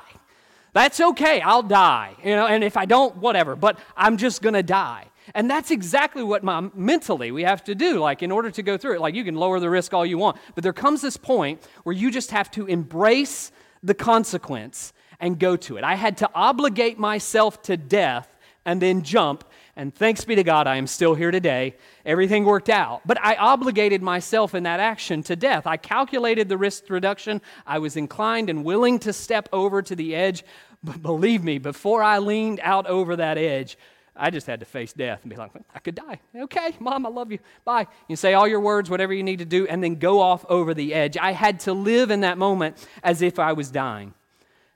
That's 0.72 1.00
okay, 1.00 1.40
I'll 1.40 1.62
die. 1.62 2.14
You 2.22 2.36
know, 2.36 2.46
and 2.46 2.62
if 2.62 2.76
I 2.76 2.84
don't, 2.84 3.16
whatever, 3.16 3.56
but 3.56 3.78
I'm 3.96 4.16
just 4.16 4.42
gonna 4.42 4.62
die. 4.62 5.06
And 5.34 5.50
that's 5.50 5.70
exactly 5.70 6.22
what 6.22 6.42
my, 6.42 6.68
mentally 6.74 7.30
we 7.30 7.42
have 7.42 7.62
to 7.64 7.74
do. 7.74 7.98
Like, 7.98 8.22
in 8.22 8.30
order 8.30 8.50
to 8.50 8.62
go 8.62 8.76
through 8.76 8.94
it, 8.94 9.00
like, 9.00 9.14
you 9.14 9.24
can 9.24 9.34
lower 9.34 9.60
the 9.60 9.68
risk 9.70 9.92
all 9.92 10.06
you 10.06 10.18
want, 10.18 10.38
but 10.54 10.62
there 10.62 10.72
comes 10.72 11.02
this 11.02 11.16
point 11.16 11.60
where 11.84 11.94
you 11.94 12.10
just 12.10 12.30
have 12.30 12.50
to 12.52 12.66
embrace 12.66 13.52
the 13.82 13.94
consequence 13.94 14.92
and 15.20 15.38
go 15.38 15.56
to 15.56 15.76
it. 15.76 15.84
I 15.84 15.96
had 15.96 16.16
to 16.18 16.30
obligate 16.34 16.98
myself 16.98 17.62
to 17.62 17.76
death 17.76 18.36
and 18.64 18.80
then 18.80 19.02
jump. 19.02 19.44
And 19.78 19.94
thanks 19.94 20.24
be 20.24 20.34
to 20.34 20.42
God, 20.42 20.66
I 20.66 20.74
am 20.74 20.88
still 20.88 21.14
here 21.14 21.30
today. 21.30 21.76
Everything 22.04 22.44
worked 22.44 22.68
out. 22.68 23.00
But 23.06 23.16
I 23.24 23.36
obligated 23.36 24.02
myself 24.02 24.56
in 24.56 24.64
that 24.64 24.80
action 24.80 25.22
to 25.22 25.36
death. 25.36 25.68
I 25.68 25.76
calculated 25.76 26.48
the 26.48 26.58
risk 26.58 26.90
reduction. 26.90 27.40
I 27.64 27.78
was 27.78 27.96
inclined 27.96 28.50
and 28.50 28.64
willing 28.64 28.98
to 28.98 29.12
step 29.12 29.48
over 29.52 29.80
to 29.82 29.94
the 29.94 30.16
edge. 30.16 30.44
But 30.82 31.00
believe 31.00 31.44
me, 31.44 31.58
before 31.58 32.02
I 32.02 32.18
leaned 32.18 32.58
out 32.60 32.88
over 32.88 33.14
that 33.16 33.38
edge, 33.38 33.78
I 34.16 34.30
just 34.30 34.48
had 34.48 34.58
to 34.60 34.66
face 34.66 34.92
death 34.92 35.20
and 35.22 35.30
be 35.30 35.36
like, 35.36 35.52
I 35.72 35.78
could 35.78 35.94
die. 35.94 36.18
Okay, 36.34 36.74
mom, 36.80 37.06
I 37.06 37.08
love 37.08 37.30
you. 37.30 37.38
Bye. 37.64 37.86
You 38.08 38.16
say 38.16 38.34
all 38.34 38.48
your 38.48 38.58
words, 38.58 38.90
whatever 38.90 39.14
you 39.14 39.22
need 39.22 39.38
to 39.38 39.44
do, 39.44 39.68
and 39.68 39.82
then 39.82 39.94
go 39.94 40.20
off 40.20 40.44
over 40.48 40.74
the 40.74 40.92
edge. 40.92 41.16
I 41.16 41.30
had 41.30 41.60
to 41.60 41.72
live 41.72 42.10
in 42.10 42.22
that 42.22 42.36
moment 42.36 42.84
as 43.04 43.22
if 43.22 43.38
I 43.38 43.52
was 43.52 43.70
dying. 43.70 44.12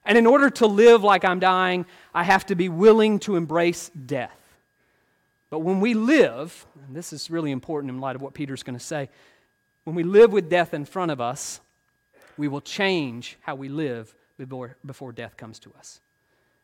And 0.05 0.17
in 0.17 0.29
order 0.29 0.49
to 0.49 0.67
live 0.69 1.03
like 1.03 1.25
I'm 1.25 1.41
dying, 1.41 1.87
I 2.15 2.23
have 2.23 2.47
to 2.47 2.55
be 2.55 2.69
willing 2.69 3.19
to 3.21 3.35
embrace 3.35 3.89
death. 3.89 4.39
But 5.53 5.59
when 5.59 5.81
we 5.81 5.93
live, 5.93 6.65
and 6.87 6.97
this 6.97 7.13
is 7.13 7.31
really 7.31 7.51
important 7.51 7.91
in 7.91 8.01
light 8.01 8.17
of 8.17 8.23
what 8.23 8.33
Peter's 8.33 8.63
going 8.63 8.79
to 8.79 8.83
say, 8.83 9.11
when 9.85 9.95
we 9.95 10.03
live 10.03 10.33
with 10.33 10.49
death 10.49 10.73
in 10.73 10.87
front 10.87 11.11
of 11.11 11.21
us, 11.21 11.61
we 12.39 12.49
will 12.49 12.63
change 12.63 13.37
how 13.43 13.55
we 13.55 13.69
live 13.69 14.15
before, 14.39 14.79
before 14.87 15.13
death 15.13 15.37
comes 15.37 15.59
to 15.59 15.73
us. 15.79 16.01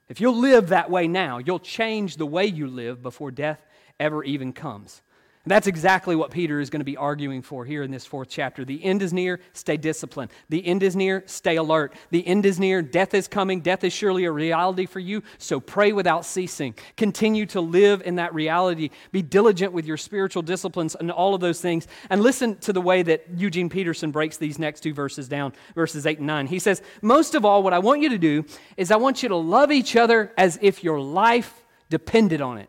If 0.09 0.23
you'll 0.23 0.39
live 0.39 0.71
that 0.71 0.91
way 0.91 1.07
now, 1.07 1.37
you'll 1.37 1.59
change 1.59 2.17
the 2.17 2.25
way 2.25 2.47
you 2.47 2.67
live 2.67 3.03
before 3.03 3.31
death 3.31 3.61
ever 4.01 4.25
even 4.25 4.55
comes. 4.55 5.03
And 5.49 5.51
that's 5.55 5.67
exactly 5.67 6.15
what 6.15 6.31
Peter 6.31 6.61
is 6.61 6.69
going 6.69 6.83
to 6.83 6.85
be 6.85 6.99
arguing 6.99 7.41
for 7.41 7.65
here 7.65 7.83
in 7.83 7.91
this 7.91 8.05
fourth 8.05 8.29
chapter. 8.29 8.67
The 8.67 8.85
end 8.85 9.01
is 9.01 9.15
near, 9.15 9.41
stay 9.55 9.79
disciplined. 9.79 10.31
The 10.51 10.63
end 10.67 10.83
is 10.83 10.95
near, 10.95 11.23
stay 11.25 11.57
alert. 11.57 11.95
The 12.11 12.27
end 12.27 12.45
is 12.45 12.61
near, 12.61 12.83
death 12.83 13.15
is 13.15 13.29
coming. 13.29 13.63
Death 13.63 13.83
is 13.83 13.95
surely 13.95 14.27
a 14.27 14.31
reality 14.31 14.85
for 14.85 15.01
you, 15.01 15.23
so 15.39 15.59
pray 15.59 15.93
without 15.95 16.27
ceasing. 16.27 16.75
Continue 16.99 17.47
to 17.47 17.63
live 17.63 18.03
in 18.05 18.17
that 18.17 18.35
reality. 18.35 18.91
Be 19.11 19.23
diligent 19.23 19.73
with 19.73 19.87
your 19.87 19.97
spiritual 19.97 20.43
disciplines 20.43 20.95
and 20.95 21.11
all 21.11 21.35
of 21.35 21.41
those 21.41 21.63
things. 21.63 21.89
And 22.11 22.21
listen 22.21 22.57
to 22.57 22.75
the 22.75 22.83
way 22.83 23.03
that 23.05 23.25
Eugene 23.35 23.71
Peterson 23.71 24.11
breaks 24.11 24.37
these 24.37 24.59
next 24.59 24.83
two 24.83 24.93
verses 24.93 25.29
down, 25.29 25.55
verses 25.75 26.05
8 26.05 26.19
and 26.19 26.27
9. 26.27 26.47
He 26.49 26.59
says, 26.59 26.83
Most 27.01 27.35
of 27.35 27.47
all, 27.47 27.63
what 27.63 27.73
I 27.73 27.79
want 27.79 28.03
you 28.03 28.11
to 28.11 28.19
do 28.19 28.45
is 28.77 28.91
I 28.91 28.97
want 28.97 29.23
you 29.23 29.31
to 29.31 29.37
love 29.37 29.73
each 29.73 29.97
other 29.97 30.31
as 30.37 30.59
if 30.61 30.85
your 30.85 31.01
life 31.01 31.65
depended 31.89 32.43
on 32.43 32.59
it. 32.59 32.69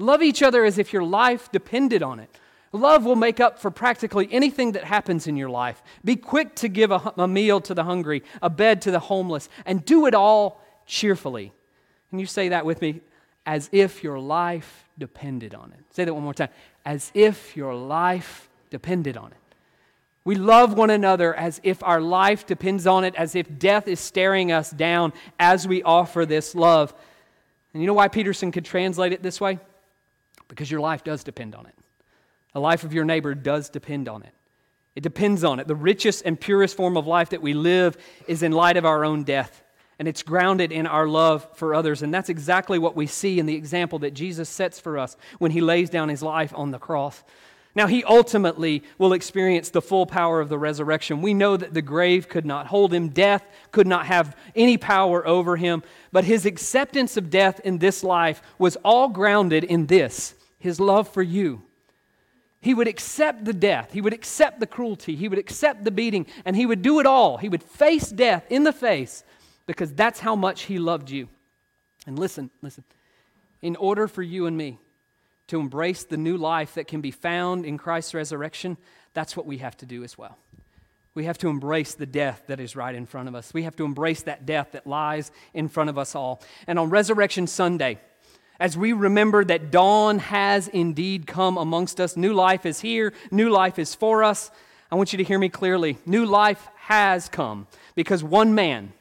Love 0.00 0.22
each 0.22 0.42
other 0.42 0.64
as 0.64 0.78
if 0.78 0.92
your 0.92 1.04
life 1.04 1.52
depended 1.52 2.02
on 2.02 2.18
it. 2.18 2.30
Love 2.72 3.04
will 3.04 3.16
make 3.16 3.40
up 3.40 3.58
for 3.58 3.70
practically 3.70 4.28
anything 4.30 4.72
that 4.72 4.84
happens 4.84 5.26
in 5.26 5.36
your 5.36 5.50
life. 5.50 5.82
Be 6.04 6.16
quick 6.16 6.54
to 6.56 6.68
give 6.68 6.90
a, 6.90 7.12
a, 7.16 7.28
meal 7.28 7.60
to 7.62 7.74
the 7.74 7.84
hungry, 7.84 8.22
a 8.40 8.48
bed 8.48 8.80
to 8.82 8.90
the 8.90 9.00
homeless, 9.00 9.48
and 9.66 9.84
do 9.84 10.06
it 10.06 10.14
all 10.14 10.64
cheerfully. 10.86 11.52
Can 12.10 12.18
you 12.18 12.26
say 12.26 12.48
that 12.50 12.64
with 12.64 12.80
me? 12.80 13.00
As 13.44 13.68
if 13.72 14.04
your 14.04 14.18
life 14.18 14.88
depended 14.98 15.54
on 15.54 15.72
it. 15.72 15.80
Say 15.90 16.04
that 16.04 16.14
one 16.14 16.22
more 16.22 16.34
time. 16.34 16.50
As 16.84 17.10
if 17.12 17.56
your 17.56 17.74
life 17.74 18.48
depended 18.70 19.16
on 19.16 19.32
it. 19.32 19.36
We 20.24 20.36
love 20.36 20.74
one 20.74 20.90
another 20.90 21.34
as 21.34 21.60
if 21.64 21.82
our 21.82 22.00
life 22.00 22.46
depends 22.46 22.86
on 22.86 23.04
it, 23.04 23.14
as 23.16 23.34
if 23.34 23.58
death 23.58 23.88
is 23.88 23.98
staring 23.98 24.52
us 24.52 24.70
down 24.70 25.12
as 25.38 25.66
we 25.66 25.82
offer 25.82 26.24
this 26.24 26.54
love. 26.54 26.94
And 27.72 27.82
you 27.82 27.86
know 27.86 27.94
why 27.94 28.08
Peterson 28.08 28.52
could 28.52 28.64
translate 28.64 29.12
it 29.12 29.22
this 29.22 29.40
way? 29.40 29.58
Because 30.50 30.70
your 30.70 30.80
life 30.80 31.04
does 31.04 31.24
depend 31.24 31.54
on 31.54 31.64
it. 31.64 31.74
The 32.52 32.60
life 32.60 32.82
of 32.84 32.92
your 32.92 33.04
neighbor 33.04 33.34
does 33.34 33.70
depend 33.70 34.08
on 34.08 34.24
it. 34.24 34.34
It 34.96 35.02
depends 35.02 35.44
on 35.44 35.60
it. 35.60 35.68
The 35.68 35.76
richest 35.76 36.24
and 36.26 36.38
purest 36.38 36.76
form 36.76 36.96
of 36.96 37.06
life 37.06 37.30
that 37.30 37.40
we 37.40 37.54
live 37.54 37.96
is 38.26 38.42
in 38.42 38.52
light 38.52 38.76
of 38.76 38.84
our 38.84 39.04
own 39.04 39.22
death, 39.22 39.62
and 40.00 40.08
it's 40.08 40.24
grounded 40.24 40.72
in 40.72 40.86
our 40.86 41.06
love 41.06 41.46
for 41.54 41.74
others. 41.74 42.02
And 42.02 42.12
that's 42.12 42.28
exactly 42.28 42.78
what 42.78 42.96
we 42.96 43.06
see 43.06 43.38
in 43.38 43.46
the 43.46 43.54
example 43.54 44.00
that 44.00 44.14
Jesus 44.14 44.48
sets 44.48 44.80
for 44.80 44.98
us 44.98 45.16
when 45.38 45.52
he 45.52 45.60
lays 45.60 45.88
down 45.88 46.08
his 46.08 46.22
life 46.22 46.52
on 46.56 46.72
the 46.72 46.78
cross. 46.78 47.22
Now, 47.76 47.86
he 47.86 48.02
ultimately 48.02 48.82
will 48.98 49.12
experience 49.12 49.70
the 49.70 49.80
full 49.80 50.04
power 50.04 50.40
of 50.40 50.48
the 50.48 50.58
resurrection. 50.58 51.22
We 51.22 51.34
know 51.34 51.56
that 51.56 51.72
the 51.72 51.82
grave 51.82 52.28
could 52.28 52.44
not 52.44 52.66
hold 52.66 52.92
him, 52.92 53.10
death 53.10 53.46
could 53.70 53.86
not 53.86 54.06
have 54.06 54.36
any 54.56 54.76
power 54.76 55.24
over 55.24 55.56
him, 55.56 55.84
but 56.10 56.24
his 56.24 56.46
acceptance 56.46 57.16
of 57.16 57.30
death 57.30 57.60
in 57.60 57.78
this 57.78 58.02
life 58.02 58.42
was 58.58 58.74
all 58.84 59.08
grounded 59.08 59.62
in 59.62 59.86
this 59.86 60.34
his 60.60 60.78
love 60.78 61.08
for 61.08 61.22
you. 61.22 61.62
He 62.60 62.74
would 62.74 62.86
accept 62.86 63.44
the 63.44 63.54
death, 63.54 63.92
he 63.92 64.00
would 64.00 64.12
accept 64.12 64.60
the 64.60 64.66
cruelty, 64.66 65.16
he 65.16 65.28
would 65.28 65.38
accept 65.38 65.82
the 65.82 65.90
beating, 65.90 66.26
and 66.44 66.54
he 66.54 66.66
would 66.66 66.82
do 66.82 67.00
it 67.00 67.06
all. 67.06 67.38
He 67.38 67.48
would 67.48 67.62
face 67.62 68.10
death 68.10 68.44
in 68.50 68.64
the 68.64 68.72
face 68.72 69.24
because 69.66 69.92
that's 69.92 70.20
how 70.20 70.36
much 70.36 70.62
he 70.62 70.78
loved 70.78 71.10
you. 71.10 71.28
And 72.06 72.18
listen, 72.18 72.50
listen. 72.62 72.84
In 73.62 73.76
order 73.76 74.06
for 74.06 74.22
you 74.22 74.46
and 74.46 74.56
me 74.56 74.78
to 75.48 75.58
embrace 75.58 76.04
the 76.04 76.16
new 76.16 76.36
life 76.36 76.74
that 76.74 76.86
can 76.86 77.00
be 77.00 77.10
found 77.10 77.64
in 77.64 77.78
Christ's 77.78 78.14
resurrection, 78.14 78.76
that's 79.14 79.36
what 79.36 79.46
we 79.46 79.58
have 79.58 79.76
to 79.78 79.86
do 79.86 80.04
as 80.04 80.16
well. 80.16 80.36
We 81.14 81.24
have 81.24 81.38
to 81.38 81.48
embrace 81.48 81.94
the 81.94 82.06
death 82.06 82.44
that 82.46 82.60
is 82.60 82.76
right 82.76 82.94
in 82.94 83.04
front 83.06 83.28
of 83.28 83.34
us. 83.34 83.52
We 83.52 83.64
have 83.64 83.76
to 83.76 83.84
embrace 83.84 84.22
that 84.22 84.46
death 84.46 84.72
that 84.72 84.86
lies 84.86 85.32
in 85.54 85.68
front 85.68 85.90
of 85.90 85.98
us 85.98 86.14
all. 86.14 86.40
And 86.66 86.78
on 86.78 86.90
Resurrection 86.90 87.46
Sunday, 87.46 87.98
as 88.60 88.76
we 88.76 88.92
remember 88.92 89.42
that 89.44 89.70
dawn 89.70 90.18
has 90.18 90.68
indeed 90.68 91.26
come 91.26 91.56
amongst 91.56 91.98
us. 91.98 92.16
New 92.16 92.34
life 92.34 92.66
is 92.66 92.80
here, 92.80 93.12
new 93.30 93.48
life 93.48 93.78
is 93.78 93.94
for 93.94 94.22
us. 94.22 94.50
I 94.92 94.96
want 94.96 95.12
you 95.12 95.16
to 95.16 95.24
hear 95.24 95.38
me 95.38 95.48
clearly. 95.48 95.98
New 96.04 96.26
life 96.26 96.68
has 96.76 97.28
come 97.28 97.66
because 97.94 98.22
one 98.22 98.54
man, 98.54 98.92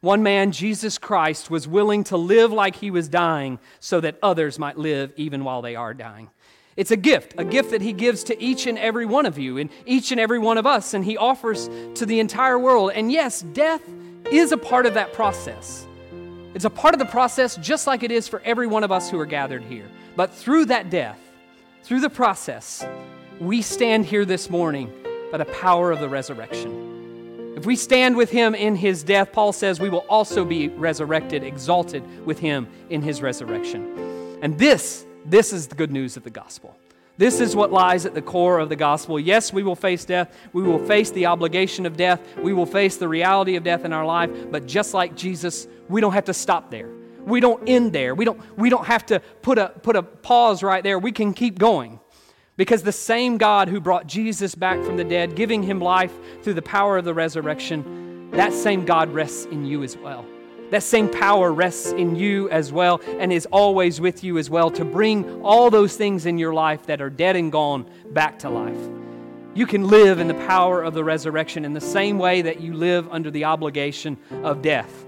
one 0.00 0.22
man, 0.22 0.52
Jesus 0.52 0.98
Christ, 0.98 1.50
was 1.50 1.66
willing 1.66 2.04
to 2.04 2.16
live 2.16 2.52
like 2.52 2.76
he 2.76 2.90
was 2.90 3.08
dying 3.08 3.58
so 3.80 4.00
that 4.00 4.18
others 4.22 4.58
might 4.58 4.76
live 4.76 5.12
even 5.16 5.42
while 5.42 5.62
they 5.62 5.74
are 5.74 5.94
dying. 5.94 6.28
It's 6.76 6.90
a 6.92 6.96
gift, 6.96 7.34
a 7.38 7.44
gift 7.44 7.70
that 7.70 7.82
he 7.82 7.92
gives 7.92 8.22
to 8.24 8.40
each 8.40 8.66
and 8.68 8.78
every 8.78 9.06
one 9.06 9.26
of 9.26 9.38
you 9.38 9.58
and 9.58 9.70
each 9.86 10.12
and 10.12 10.20
every 10.20 10.38
one 10.38 10.58
of 10.58 10.66
us, 10.66 10.94
and 10.94 11.04
he 11.04 11.16
offers 11.16 11.68
to 11.94 12.06
the 12.06 12.20
entire 12.20 12.58
world. 12.58 12.92
And 12.94 13.10
yes, 13.10 13.42
death 13.42 13.82
is 14.30 14.52
a 14.52 14.56
part 14.56 14.86
of 14.86 14.94
that 14.94 15.12
process. 15.12 15.87
It's 16.58 16.64
a 16.64 16.70
part 16.70 16.92
of 16.92 16.98
the 16.98 17.06
process, 17.06 17.54
just 17.54 17.86
like 17.86 18.02
it 18.02 18.10
is 18.10 18.26
for 18.26 18.42
every 18.44 18.66
one 18.66 18.82
of 18.82 18.90
us 18.90 19.08
who 19.08 19.20
are 19.20 19.26
gathered 19.26 19.62
here. 19.62 19.86
But 20.16 20.34
through 20.34 20.64
that 20.64 20.90
death, 20.90 21.20
through 21.84 22.00
the 22.00 22.10
process, 22.10 22.84
we 23.38 23.62
stand 23.62 24.06
here 24.06 24.24
this 24.24 24.50
morning 24.50 24.92
by 25.30 25.38
the 25.38 25.44
power 25.44 25.92
of 25.92 26.00
the 26.00 26.08
resurrection. 26.08 27.54
If 27.56 27.64
we 27.64 27.76
stand 27.76 28.16
with 28.16 28.32
him 28.32 28.56
in 28.56 28.74
his 28.74 29.04
death, 29.04 29.30
Paul 29.30 29.52
says 29.52 29.78
we 29.78 29.88
will 29.88 30.04
also 30.08 30.44
be 30.44 30.66
resurrected, 30.66 31.44
exalted 31.44 32.02
with 32.26 32.40
him 32.40 32.66
in 32.90 33.02
his 33.02 33.22
resurrection. 33.22 34.36
And 34.42 34.58
this, 34.58 35.06
this 35.24 35.52
is 35.52 35.68
the 35.68 35.76
good 35.76 35.92
news 35.92 36.16
of 36.16 36.24
the 36.24 36.30
gospel. 36.30 36.76
This 37.18 37.40
is 37.40 37.54
what 37.54 37.72
lies 37.72 38.04
at 38.04 38.14
the 38.14 38.22
core 38.22 38.58
of 38.58 38.68
the 38.68 38.76
gospel. 38.76 39.20
Yes, 39.20 39.52
we 39.52 39.62
will 39.64 39.76
face 39.76 40.04
death. 40.04 40.36
We 40.52 40.62
will 40.62 40.84
face 40.84 41.10
the 41.12 41.26
obligation 41.26 41.86
of 41.86 41.96
death. 41.96 42.20
We 42.36 42.52
will 42.52 42.66
face 42.66 42.96
the 42.96 43.08
reality 43.08 43.54
of 43.54 43.62
death 43.62 43.84
in 43.84 43.92
our 43.92 44.06
life. 44.06 44.30
But 44.50 44.66
just 44.66 44.94
like 44.94 45.16
Jesus, 45.16 45.66
we 45.88 46.00
don't 46.00 46.12
have 46.12 46.26
to 46.26 46.34
stop 46.34 46.70
there. 46.70 46.88
We 47.24 47.40
don't 47.40 47.68
end 47.68 47.92
there. 47.92 48.14
We 48.14 48.24
don't, 48.24 48.40
we 48.56 48.70
don't 48.70 48.86
have 48.86 49.04
to 49.06 49.20
put 49.42 49.58
a, 49.58 49.68
put 49.68 49.96
a 49.96 50.02
pause 50.02 50.62
right 50.62 50.82
there. 50.82 50.98
We 50.98 51.12
can 51.12 51.34
keep 51.34 51.58
going. 51.58 52.00
Because 52.56 52.82
the 52.82 52.92
same 52.92 53.38
God 53.38 53.68
who 53.68 53.80
brought 53.80 54.06
Jesus 54.06 54.54
back 54.54 54.82
from 54.82 54.96
the 54.96 55.04
dead, 55.04 55.36
giving 55.36 55.62
him 55.62 55.80
life 55.80 56.12
through 56.42 56.54
the 56.54 56.62
power 56.62 56.98
of 56.98 57.04
the 57.04 57.14
resurrection, 57.14 58.30
that 58.32 58.52
same 58.52 58.84
God 58.84 59.10
rests 59.10 59.44
in 59.46 59.64
you 59.64 59.84
as 59.84 59.96
well. 59.96 60.26
That 60.70 60.82
same 60.82 61.08
power 61.08 61.52
rests 61.52 61.92
in 61.92 62.16
you 62.16 62.50
as 62.50 62.72
well 62.72 63.00
and 63.18 63.32
is 63.32 63.46
always 63.46 64.00
with 64.00 64.24
you 64.24 64.38
as 64.38 64.50
well 64.50 64.70
to 64.72 64.84
bring 64.84 65.42
all 65.42 65.70
those 65.70 65.96
things 65.96 66.26
in 66.26 66.36
your 66.36 66.52
life 66.52 66.84
that 66.86 67.00
are 67.00 67.10
dead 67.10 67.36
and 67.36 67.50
gone 67.50 67.88
back 68.10 68.38
to 68.40 68.50
life. 68.50 68.78
You 69.54 69.66
can 69.66 69.88
live 69.88 70.18
in 70.18 70.28
the 70.28 70.34
power 70.34 70.82
of 70.82 70.94
the 70.94 71.04
resurrection 71.04 71.64
in 71.64 71.72
the 71.72 71.80
same 71.80 72.18
way 72.18 72.42
that 72.42 72.60
you 72.60 72.74
live 72.74 73.08
under 73.10 73.30
the 73.30 73.44
obligation 73.44 74.18
of 74.42 74.62
death. 74.62 75.06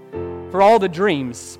For 0.51 0.61
all 0.61 0.79
the 0.79 0.89
dreams, 0.89 1.57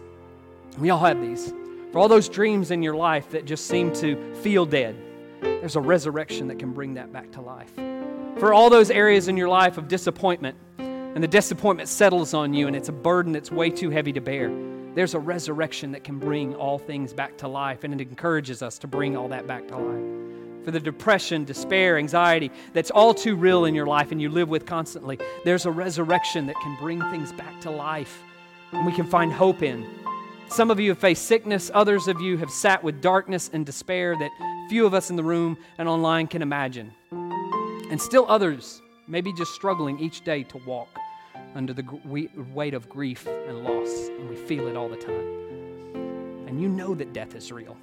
we 0.77 0.89
all 0.89 0.99
have 0.99 1.21
these. 1.21 1.53
For 1.93 1.99
all 1.99 2.09
those 2.09 2.27
dreams 2.27 2.71
in 2.71 2.83
your 2.83 2.93
life 2.93 3.29
that 3.31 3.45
just 3.45 3.67
seem 3.67 3.93
to 3.93 4.35
feel 4.35 4.65
dead, 4.65 4.97
there's 5.39 5.77
a 5.77 5.81
resurrection 5.81 6.49
that 6.49 6.59
can 6.59 6.73
bring 6.73 6.95
that 6.95 7.13
back 7.13 7.31
to 7.31 7.41
life. 7.41 7.71
For 8.37 8.53
all 8.53 8.69
those 8.69 8.91
areas 8.91 9.29
in 9.29 9.37
your 9.37 9.47
life 9.47 9.77
of 9.77 9.87
disappointment, 9.87 10.57
and 10.77 11.23
the 11.23 11.27
disappointment 11.29 11.87
settles 11.87 12.33
on 12.33 12.53
you 12.53 12.67
and 12.67 12.75
it's 12.75 12.89
a 12.89 12.93
burden 12.93 13.31
that's 13.31 13.49
way 13.49 13.69
too 13.69 13.89
heavy 13.89 14.11
to 14.11 14.19
bear, 14.19 14.51
there's 14.93 15.13
a 15.13 15.19
resurrection 15.19 15.93
that 15.93 16.03
can 16.03 16.19
bring 16.19 16.53
all 16.55 16.77
things 16.77 17.13
back 17.13 17.37
to 17.37 17.47
life, 17.47 17.85
and 17.85 17.93
it 17.93 18.01
encourages 18.01 18.61
us 18.61 18.77
to 18.79 18.87
bring 18.87 19.15
all 19.15 19.29
that 19.29 19.47
back 19.47 19.69
to 19.69 19.77
life. 19.77 20.65
For 20.65 20.71
the 20.71 20.81
depression, 20.81 21.45
despair, 21.45 21.97
anxiety 21.97 22.51
that's 22.73 22.91
all 22.91 23.13
too 23.13 23.37
real 23.37 23.63
in 23.63 23.73
your 23.73 23.87
life 23.87 24.11
and 24.11 24.21
you 24.21 24.27
live 24.27 24.49
with 24.49 24.65
constantly, 24.65 25.17
there's 25.45 25.65
a 25.65 25.71
resurrection 25.71 26.45
that 26.47 26.57
can 26.57 26.75
bring 26.77 26.99
things 27.09 27.31
back 27.31 27.61
to 27.61 27.71
life 27.71 28.21
and 28.71 28.85
we 28.85 28.91
can 28.91 29.05
find 29.05 29.31
hope 29.31 29.63
in. 29.63 29.85
Some 30.47 30.69
of 30.69 30.79
you 30.79 30.89
have 30.89 30.99
faced 30.99 31.25
sickness, 31.25 31.71
others 31.73 32.07
of 32.07 32.19
you 32.19 32.37
have 32.37 32.51
sat 32.51 32.83
with 32.83 33.01
darkness 33.01 33.49
and 33.53 33.65
despair 33.65 34.15
that 34.17 34.31
few 34.69 34.85
of 34.85 34.93
us 34.93 35.09
in 35.09 35.15
the 35.15 35.23
room 35.23 35.57
and 35.77 35.87
online 35.87 36.27
can 36.27 36.41
imagine. 36.41 36.91
And 37.11 38.01
still 38.01 38.25
others 38.29 38.81
may 39.07 39.21
be 39.21 39.33
just 39.33 39.53
struggling 39.53 39.99
each 39.99 40.21
day 40.21 40.43
to 40.43 40.57
walk 40.59 40.89
under 41.55 41.73
the 41.73 41.83
weight 42.05 42.73
of 42.73 42.87
grief 42.89 43.27
and 43.27 43.63
loss, 43.63 44.07
and 44.07 44.29
we 44.29 44.35
feel 44.35 44.67
it 44.67 44.77
all 44.77 44.89
the 44.89 44.95
time. 44.95 46.47
And 46.47 46.61
you 46.61 46.69
know 46.69 46.95
that 46.95 47.13
death 47.13 47.35
is 47.35 47.51
real. 47.51 47.77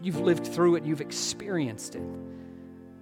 You've 0.00 0.20
lived 0.20 0.46
through 0.46 0.76
it, 0.76 0.84
you've 0.84 1.00
experienced 1.00 1.94
it. 1.94 2.02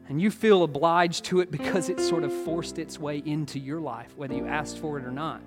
And 0.09 0.21
you 0.21 0.31
feel 0.31 0.65
obliged 0.65 1.25
to 1.27 1.41
it 1.41 1.53
because 1.53 1.89
it 1.89 2.01
sort 2.01 2.25
of 2.25 2.33
forced 2.45 2.79
its 2.79 2.99
way 2.99 3.23
into 3.25 3.61
your 3.61 3.81
life, 3.81 4.17
whether 4.17 4.35
you 4.35 4.47
asked 4.47 4.79
for 4.79 4.99
it 4.99 5.05
or 5.05 5.13
not. 5.13 5.41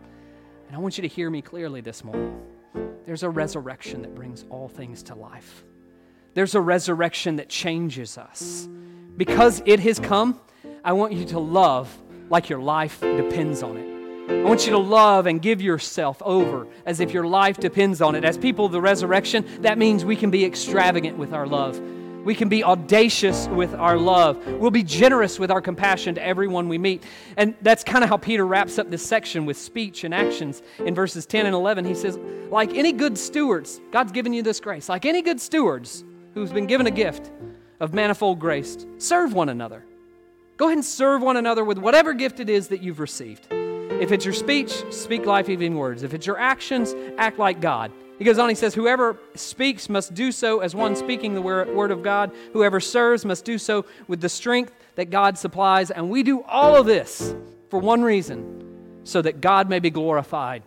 And 0.74 0.80
I 0.80 0.82
want 0.82 0.98
you 0.98 1.04
to 1.04 1.08
hear 1.08 1.30
me 1.30 1.44
clearly 1.44 1.82
this 1.82 2.04
morning. 2.04 2.36
There's 3.06 3.22
a 3.22 3.30
resurrection 3.30 4.02
that 4.02 4.16
brings 4.16 4.44
all 4.50 4.68
things 4.68 5.04
to 5.04 5.14
life. 5.14 5.64
There's 6.34 6.56
a 6.56 6.62
resurrection 6.62 7.36
that 7.36 7.48
changes 7.48 8.18
us. 8.18 8.68
Because 9.16 9.62
it 9.68 9.80
has 9.82 10.00
come, 10.00 10.42
I 10.84 10.94
want 10.94 11.14
you 11.14 11.26
to 11.26 11.38
love 11.38 11.96
like 12.32 12.50
your 12.50 12.58
life 12.58 13.02
depends 13.02 13.62
on 13.62 13.78
it. 13.78 14.32
I 14.32 14.44
want 14.46 14.66
you 14.66 14.72
to 14.72 14.80
love 14.80 15.28
and 15.28 15.40
give 15.40 15.62
yourself 15.62 16.20
over 16.24 16.66
as 16.88 17.00
if 17.00 17.14
your 17.14 17.28
life 17.28 17.58
depends 17.60 18.02
on 18.02 18.16
it. 18.16 18.26
As 18.26 18.36
people 18.36 18.66
of 18.66 18.72
the 18.72 18.82
resurrection, 18.82 19.46
that 19.62 19.78
means 19.78 20.04
we 20.04 20.16
can 20.16 20.32
be 20.32 20.44
extravagant 20.44 21.20
with 21.20 21.34
our 21.34 21.46
love. 21.46 21.80
We 22.24 22.36
can 22.36 22.48
be 22.48 22.64
audacious 22.64 23.48
with 23.48 23.74
our 23.74 23.98
love. 23.98 24.46
We'll 24.48 24.72
be 24.72 24.84
generous 24.84 25.40
with 25.40 25.52
our 25.52 25.62
compassion 25.62 26.16
to 26.16 26.26
everyone 26.26 26.70
we 26.70 26.78
meet. 26.78 27.04
And 27.36 27.54
that's 27.62 27.84
kind 27.84 28.04
of 28.04 28.10
how 28.10 28.18
Peter 28.18 28.46
wraps 28.48 28.80
up 28.80 28.90
this 28.90 29.06
section 29.06 29.46
with 29.46 29.58
speech 29.58 30.06
and 30.06 30.14
actions. 30.14 30.62
In 30.80 30.96
verses 30.96 31.26
10 31.26 31.46
and 31.46 31.54
11, 31.54 31.84
he 31.84 31.96
says, 31.96 32.18
Like 32.50 32.74
any 32.74 32.94
good 32.94 33.18
stewards, 33.18 33.82
God's 33.92 34.14
given 34.14 34.32
you 34.32 34.42
this 34.42 34.62
grace. 34.62 34.88
Like 34.88 35.06
any 35.06 35.22
good 35.22 35.42
stewards 35.42 36.06
who's 36.34 36.52
been 36.52 36.66
given 36.68 36.88
a 36.88 36.92
gift 36.92 37.30
of 37.82 37.94
manifold 37.94 38.40
grace, 38.40 38.86
serve 39.00 39.34
one 39.34 39.50
another. 39.50 39.84
Go 40.56 40.68
ahead 40.68 40.78
and 40.78 40.86
serve 40.86 41.22
one 41.22 41.36
another 41.36 41.66
with 41.66 41.78
whatever 41.78 42.14
gift 42.14 42.40
it 42.40 42.50
is 42.50 42.70
that 42.70 42.82
you've 42.82 43.00
received. 43.00 43.48
If 43.52 44.12
it's 44.12 44.24
your 44.24 44.34
speech, 44.34 44.72
speak 44.94 45.26
life 45.26 45.48
giving 45.48 45.76
words. 45.76 46.04
If 46.04 46.14
it's 46.14 46.26
your 46.26 46.40
actions, 46.40 46.96
act 47.18 47.38
like 47.38 47.60
God. 47.60 47.92
He 48.20 48.26
goes 48.26 48.38
on, 48.38 48.50
he 48.50 48.56
says, 48.56 48.76
Whoever 48.76 49.18
speaks 49.36 49.90
must 49.90 50.14
do 50.14 50.32
so 50.32 50.60
as 50.60 50.76
one 50.76 50.96
speaking 50.96 51.34
the 51.34 51.42
word 51.42 51.92
of 51.92 52.04
God. 52.04 52.32
Whoever 52.54 52.80
serves 52.80 53.26
must 53.26 53.44
do 53.44 53.58
so 53.58 53.86
with 54.08 54.22
the 54.22 54.30
strength 54.30 54.74
that 54.96 55.10
God 55.10 55.38
supplies. 55.38 55.92
And 55.92 56.10
we 56.10 56.24
do 56.24 56.44
all 56.44 56.76
of 56.76 56.86
this 56.86 57.36
for 57.70 57.80
one 57.80 58.04
reason 58.04 59.02
so 59.04 59.22
that 59.22 59.42
God 59.42 59.70
may 59.70 59.80
be 59.80 59.90
glorified 59.90 60.64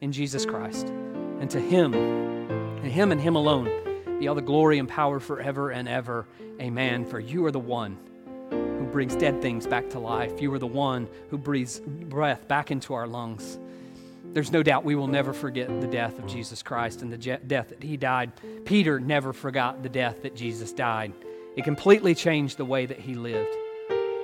in 0.00 0.12
Jesus 0.12 0.46
Christ. 0.46 0.88
And 0.88 1.50
to 1.50 1.60
Him, 1.60 1.94
and 1.94 2.86
Him 2.90 3.12
and 3.12 3.20
Him 3.20 3.36
alone, 3.36 3.70
be 4.20 4.28
all 4.28 4.34
the 4.34 4.40
glory 4.40 4.78
and 4.78 4.88
power 4.88 5.18
forever 5.18 5.70
and 5.70 5.88
ever. 5.88 6.26
Amen. 6.60 7.04
For 7.04 7.18
you 7.18 7.44
are 7.44 7.50
the 7.50 7.58
one 7.58 7.98
who 8.50 8.86
brings 8.86 9.16
dead 9.16 9.42
things 9.42 9.66
back 9.66 9.90
to 9.90 9.98
life. 9.98 10.40
You 10.40 10.52
are 10.54 10.58
the 10.58 10.66
one 10.66 11.08
who 11.30 11.38
breathes 11.38 11.80
breath 11.80 12.46
back 12.46 12.70
into 12.70 12.94
our 12.94 13.06
lungs. 13.06 13.58
There's 14.34 14.50
no 14.50 14.64
doubt 14.64 14.84
we 14.84 14.96
will 14.96 15.06
never 15.06 15.32
forget 15.32 15.68
the 15.80 15.86
death 15.86 16.18
of 16.18 16.26
Jesus 16.26 16.60
Christ 16.60 17.02
and 17.02 17.12
the 17.12 17.16
je- 17.16 17.38
death 17.46 17.68
that 17.68 17.84
he 17.84 17.96
died. 17.96 18.32
Peter 18.64 18.98
never 18.98 19.32
forgot 19.32 19.84
the 19.84 19.88
death 19.88 20.22
that 20.22 20.34
Jesus 20.34 20.72
died. 20.72 21.12
It 21.56 21.62
completely 21.62 22.16
changed 22.16 22.56
the 22.56 22.64
way 22.64 22.84
that 22.84 22.98
he 22.98 23.14
lived. 23.14 23.54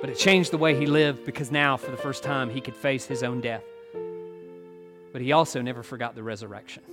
But 0.01 0.09
it 0.09 0.17
changed 0.17 0.51
the 0.51 0.57
way 0.57 0.77
he 0.77 0.85
lived 0.85 1.25
because 1.25 1.49
now, 1.49 1.77
for 1.77 1.91
the 1.91 1.97
first 1.97 2.23
time, 2.23 2.49
he 2.49 2.59
could 2.59 2.75
face 2.75 3.05
his 3.05 3.23
own 3.23 3.39
death. 3.39 3.63
But 5.13 5.21
he 5.21 5.31
also 5.31 5.61
never 5.61 5.81
forgot 5.81 6.13
the 6.13 6.23
resurrection 6.23 6.83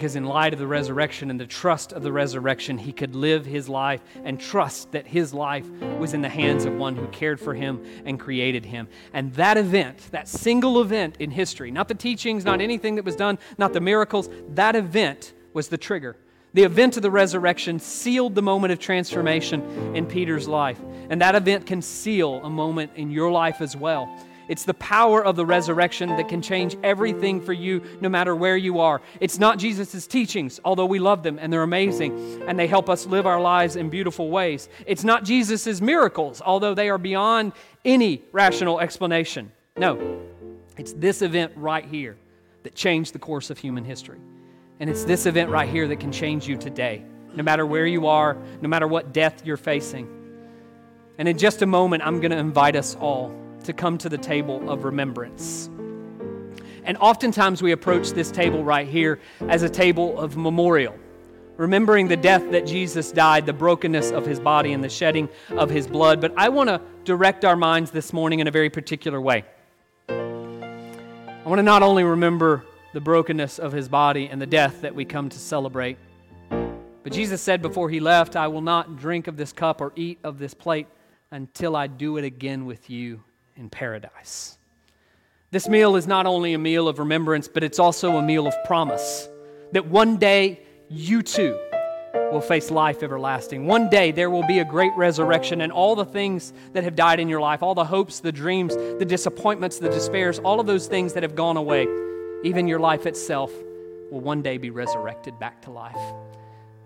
because, 0.00 0.16
in 0.16 0.24
light 0.24 0.54
of 0.54 0.58
the 0.58 0.66
resurrection 0.66 1.28
and 1.28 1.38
the 1.38 1.46
trust 1.46 1.92
of 1.92 2.02
the 2.02 2.10
resurrection, 2.10 2.78
he 2.78 2.90
could 2.90 3.14
live 3.14 3.44
his 3.44 3.68
life 3.68 4.00
and 4.24 4.40
trust 4.40 4.90
that 4.92 5.06
his 5.06 5.34
life 5.34 5.68
was 5.98 6.14
in 6.14 6.22
the 6.22 6.28
hands 6.30 6.64
of 6.64 6.72
one 6.72 6.96
who 6.96 7.06
cared 7.08 7.38
for 7.38 7.52
him 7.52 7.84
and 8.06 8.18
created 8.18 8.64
him. 8.64 8.88
And 9.12 9.30
that 9.34 9.58
event, 9.58 10.08
that 10.12 10.26
single 10.26 10.80
event 10.80 11.16
in 11.18 11.30
history, 11.30 11.70
not 11.70 11.86
the 11.86 11.94
teachings, 11.94 12.46
not 12.46 12.62
anything 12.62 12.94
that 12.94 13.04
was 13.04 13.14
done, 13.14 13.38
not 13.58 13.74
the 13.74 13.80
miracles, 13.82 14.30
that 14.54 14.74
event 14.74 15.34
was 15.52 15.68
the 15.68 15.76
trigger. 15.76 16.16
The 16.54 16.62
event 16.62 16.96
of 16.96 17.02
the 17.02 17.10
resurrection 17.10 17.78
sealed 17.78 18.34
the 18.34 18.40
moment 18.40 18.72
of 18.72 18.78
transformation 18.78 19.94
in 19.94 20.06
Peter's 20.06 20.48
life. 20.48 20.80
And 21.10 21.20
that 21.20 21.34
event 21.34 21.66
can 21.66 21.82
seal 21.82 22.40
a 22.42 22.48
moment 22.48 22.92
in 22.96 23.10
your 23.10 23.30
life 23.30 23.60
as 23.60 23.76
well. 23.76 24.08
It's 24.50 24.64
the 24.64 24.74
power 24.74 25.24
of 25.24 25.36
the 25.36 25.46
resurrection 25.46 26.08
that 26.16 26.28
can 26.28 26.42
change 26.42 26.76
everything 26.82 27.40
for 27.40 27.52
you 27.52 27.82
no 28.00 28.08
matter 28.08 28.34
where 28.34 28.56
you 28.56 28.80
are. 28.80 29.00
It's 29.20 29.38
not 29.38 29.60
Jesus' 29.60 30.08
teachings, 30.08 30.58
although 30.64 30.86
we 30.86 30.98
love 30.98 31.22
them 31.22 31.38
and 31.38 31.52
they're 31.52 31.62
amazing 31.62 32.42
and 32.48 32.58
they 32.58 32.66
help 32.66 32.90
us 32.90 33.06
live 33.06 33.26
our 33.26 33.40
lives 33.40 33.76
in 33.76 33.90
beautiful 33.90 34.28
ways. 34.28 34.68
It's 34.86 35.04
not 35.04 35.22
Jesus' 35.22 35.80
miracles, 35.80 36.42
although 36.44 36.74
they 36.74 36.90
are 36.90 36.98
beyond 36.98 37.52
any 37.84 38.24
rational 38.32 38.80
explanation. 38.80 39.52
No, 39.76 40.20
it's 40.76 40.94
this 40.94 41.22
event 41.22 41.52
right 41.54 41.84
here 41.84 42.16
that 42.64 42.74
changed 42.74 43.12
the 43.14 43.20
course 43.20 43.50
of 43.50 43.58
human 43.58 43.84
history. 43.84 44.18
And 44.80 44.90
it's 44.90 45.04
this 45.04 45.26
event 45.26 45.50
right 45.50 45.68
here 45.68 45.86
that 45.86 46.00
can 46.00 46.10
change 46.10 46.48
you 46.48 46.56
today, 46.56 47.04
no 47.36 47.44
matter 47.44 47.64
where 47.64 47.86
you 47.86 48.08
are, 48.08 48.36
no 48.60 48.68
matter 48.68 48.88
what 48.88 49.12
death 49.12 49.46
you're 49.46 49.56
facing. 49.56 50.08
And 51.18 51.28
in 51.28 51.38
just 51.38 51.62
a 51.62 51.66
moment, 51.66 52.04
I'm 52.04 52.18
going 52.18 52.32
to 52.32 52.38
invite 52.38 52.74
us 52.74 52.96
all 52.96 53.32
to 53.64 53.72
come 53.72 53.98
to 53.98 54.08
the 54.08 54.18
table 54.18 54.70
of 54.70 54.84
remembrance. 54.84 55.70
And 56.84 56.96
oftentimes 56.98 57.62
we 57.62 57.72
approach 57.72 58.10
this 58.10 58.30
table 58.30 58.64
right 58.64 58.88
here 58.88 59.20
as 59.48 59.62
a 59.62 59.68
table 59.68 60.18
of 60.18 60.36
memorial, 60.36 60.96
remembering 61.56 62.08
the 62.08 62.16
death 62.16 62.50
that 62.50 62.66
Jesus 62.66 63.12
died, 63.12 63.46
the 63.46 63.52
brokenness 63.52 64.10
of 64.10 64.24
his 64.24 64.40
body, 64.40 64.72
and 64.72 64.82
the 64.82 64.88
shedding 64.88 65.28
of 65.50 65.70
his 65.70 65.86
blood. 65.86 66.20
But 66.20 66.32
I 66.36 66.48
want 66.48 66.68
to 66.68 66.80
direct 67.04 67.44
our 67.44 67.56
minds 67.56 67.90
this 67.90 68.12
morning 68.12 68.40
in 68.40 68.46
a 68.46 68.50
very 68.50 68.70
particular 68.70 69.20
way. 69.20 69.44
I 70.08 71.42
want 71.44 71.58
to 71.58 71.62
not 71.62 71.82
only 71.82 72.04
remember 72.04 72.64
the 72.92 73.00
brokenness 73.00 73.58
of 73.58 73.72
his 73.72 73.88
body 73.88 74.28
and 74.28 74.40
the 74.40 74.46
death 74.46 74.80
that 74.80 74.94
we 74.94 75.04
come 75.04 75.28
to 75.28 75.38
celebrate, 75.38 75.98
but 77.02 77.12
Jesus 77.12 77.40
said 77.40 77.62
before 77.62 77.88
he 77.88 78.00
left, 78.00 78.36
I 78.36 78.48
will 78.48 78.60
not 78.60 78.96
drink 78.96 79.26
of 79.26 79.36
this 79.36 79.52
cup 79.52 79.80
or 79.80 79.92
eat 79.96 80.18
of 80.22 80.38
this 80.38 80.54
plate 80.54 80.86
until 81.30 81.76
I 81.76 81.86
do 81.86 82.16
it 82.18 82.24
again 82.24 82.66
with 82.66 82.90
you 82.90 83.22
in 83.60 83.70
paradise. 83.70 84.56
This 85.52 85.68
meal 85.68 85.94
is 85.94 86.06
not 86.06 86.26
only 86.26 86.54
a 86.54 86.58
meal 86.58 86.88
of 86.88 86.98
remembrance, 86.98 87.46
but 87.46 87.62
it's 87.62 87.78
also 87.78 88.16
a 88.16 88.22
meal 88.22 88.46
of 88.46 88.54
promise. 88.64 89.28
that 89.72 89.86
one 89.86 90.16
day 90.16 90.60
you 90.88 91.22
too 91.22 91.58
will 92.32 92.40
face 92.40 92.70
life 92.70 93.02
everlasting. 93.02 93.66
One 93.66 93.88
day 93.88 94.10
there 94.10 94.30
will 94.30 94.46
be 94.46 94.58
a 94.58 94.64
great 94.64 94.92
resurrection, 94.96 95.60
and 95.60 95.72
all 95.72 95.94
the 95.94 96.04
things 96.04 96.52
that 96.72 96.84
have 96.84 96.96
died 96.96 97.20
in 97.20 97.28
your 97.28 97.40
life, 97.40 97.62
all 97.62 97.74
the 97.74 97.84
hopes, 97.84 98.20
the 98.20 98.32
dreams, 98.32 98.74
the 98.74 99.04
disappointments, 99.04 99.78
the 99.78 99.88
despairs, 99.88 100.38
all 100.40 100.60
of 100.60 100.66
those 100.66 100.86
things 100.86 101.12
that 101.12 101.22
have 101.22 101.34
gone 101.34 101.56
away, 101.56 101.86
even 102.42 102.66
your 102.66 102.80
life 102.80 103.06
itself, 103.06 103.52
will 104.10 104.20
one 104.20 104.42
day 104.42 104.58
be 104.58 104.70
resurrected 104.70 105.38
back 105.38 105.62
to 105.62 105.70
life. 105.70 105.96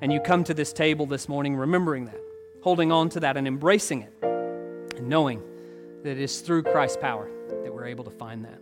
And 0.03 0.13
you 0.13 0.21
come 0.21 0.45
to 0.45 0.55
this 0.55 0.73
table 0.73 1.07
this 1.07 1.29
morning 1.29 1.57
remembering 1.57 2.05
that, 2.07 2.21
holding 2.63 2.93
on 2.93 3.09
to 3.11 3.21
that, 3.21 3.37
and 3.37 3.47
embracing 3.47 4.03
it, 4.03 4.13
and 4.97 5.09
knowing 5.09 5.43
that 6.05 6.19
it 6.19 6.21
is 6.21 6.41
through 6.41 6.63
Christ's 6.63 6.99
power 6.99 7.29
that 7.65 7.75
we're 7.75 7.87
able 7.87 8.05
to 8.05 8.11
find 8.11 8.45
that. 8.45 8.61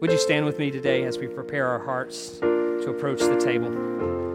Would 0.00 0.12
you 0.12 0.18
stand 0.18 0.46
with 0.46 0.58
me 0.58 0.70
today 0.70 1.02
as 1.02 1.18
we 1.18 1.26
prepare 1.26 1.66
our 1.66 1.84
hearts 1.84 2.38
to 2.38 2.88
approach 2.88 3.18
the 3.18 3.36
table? 3.36 4.29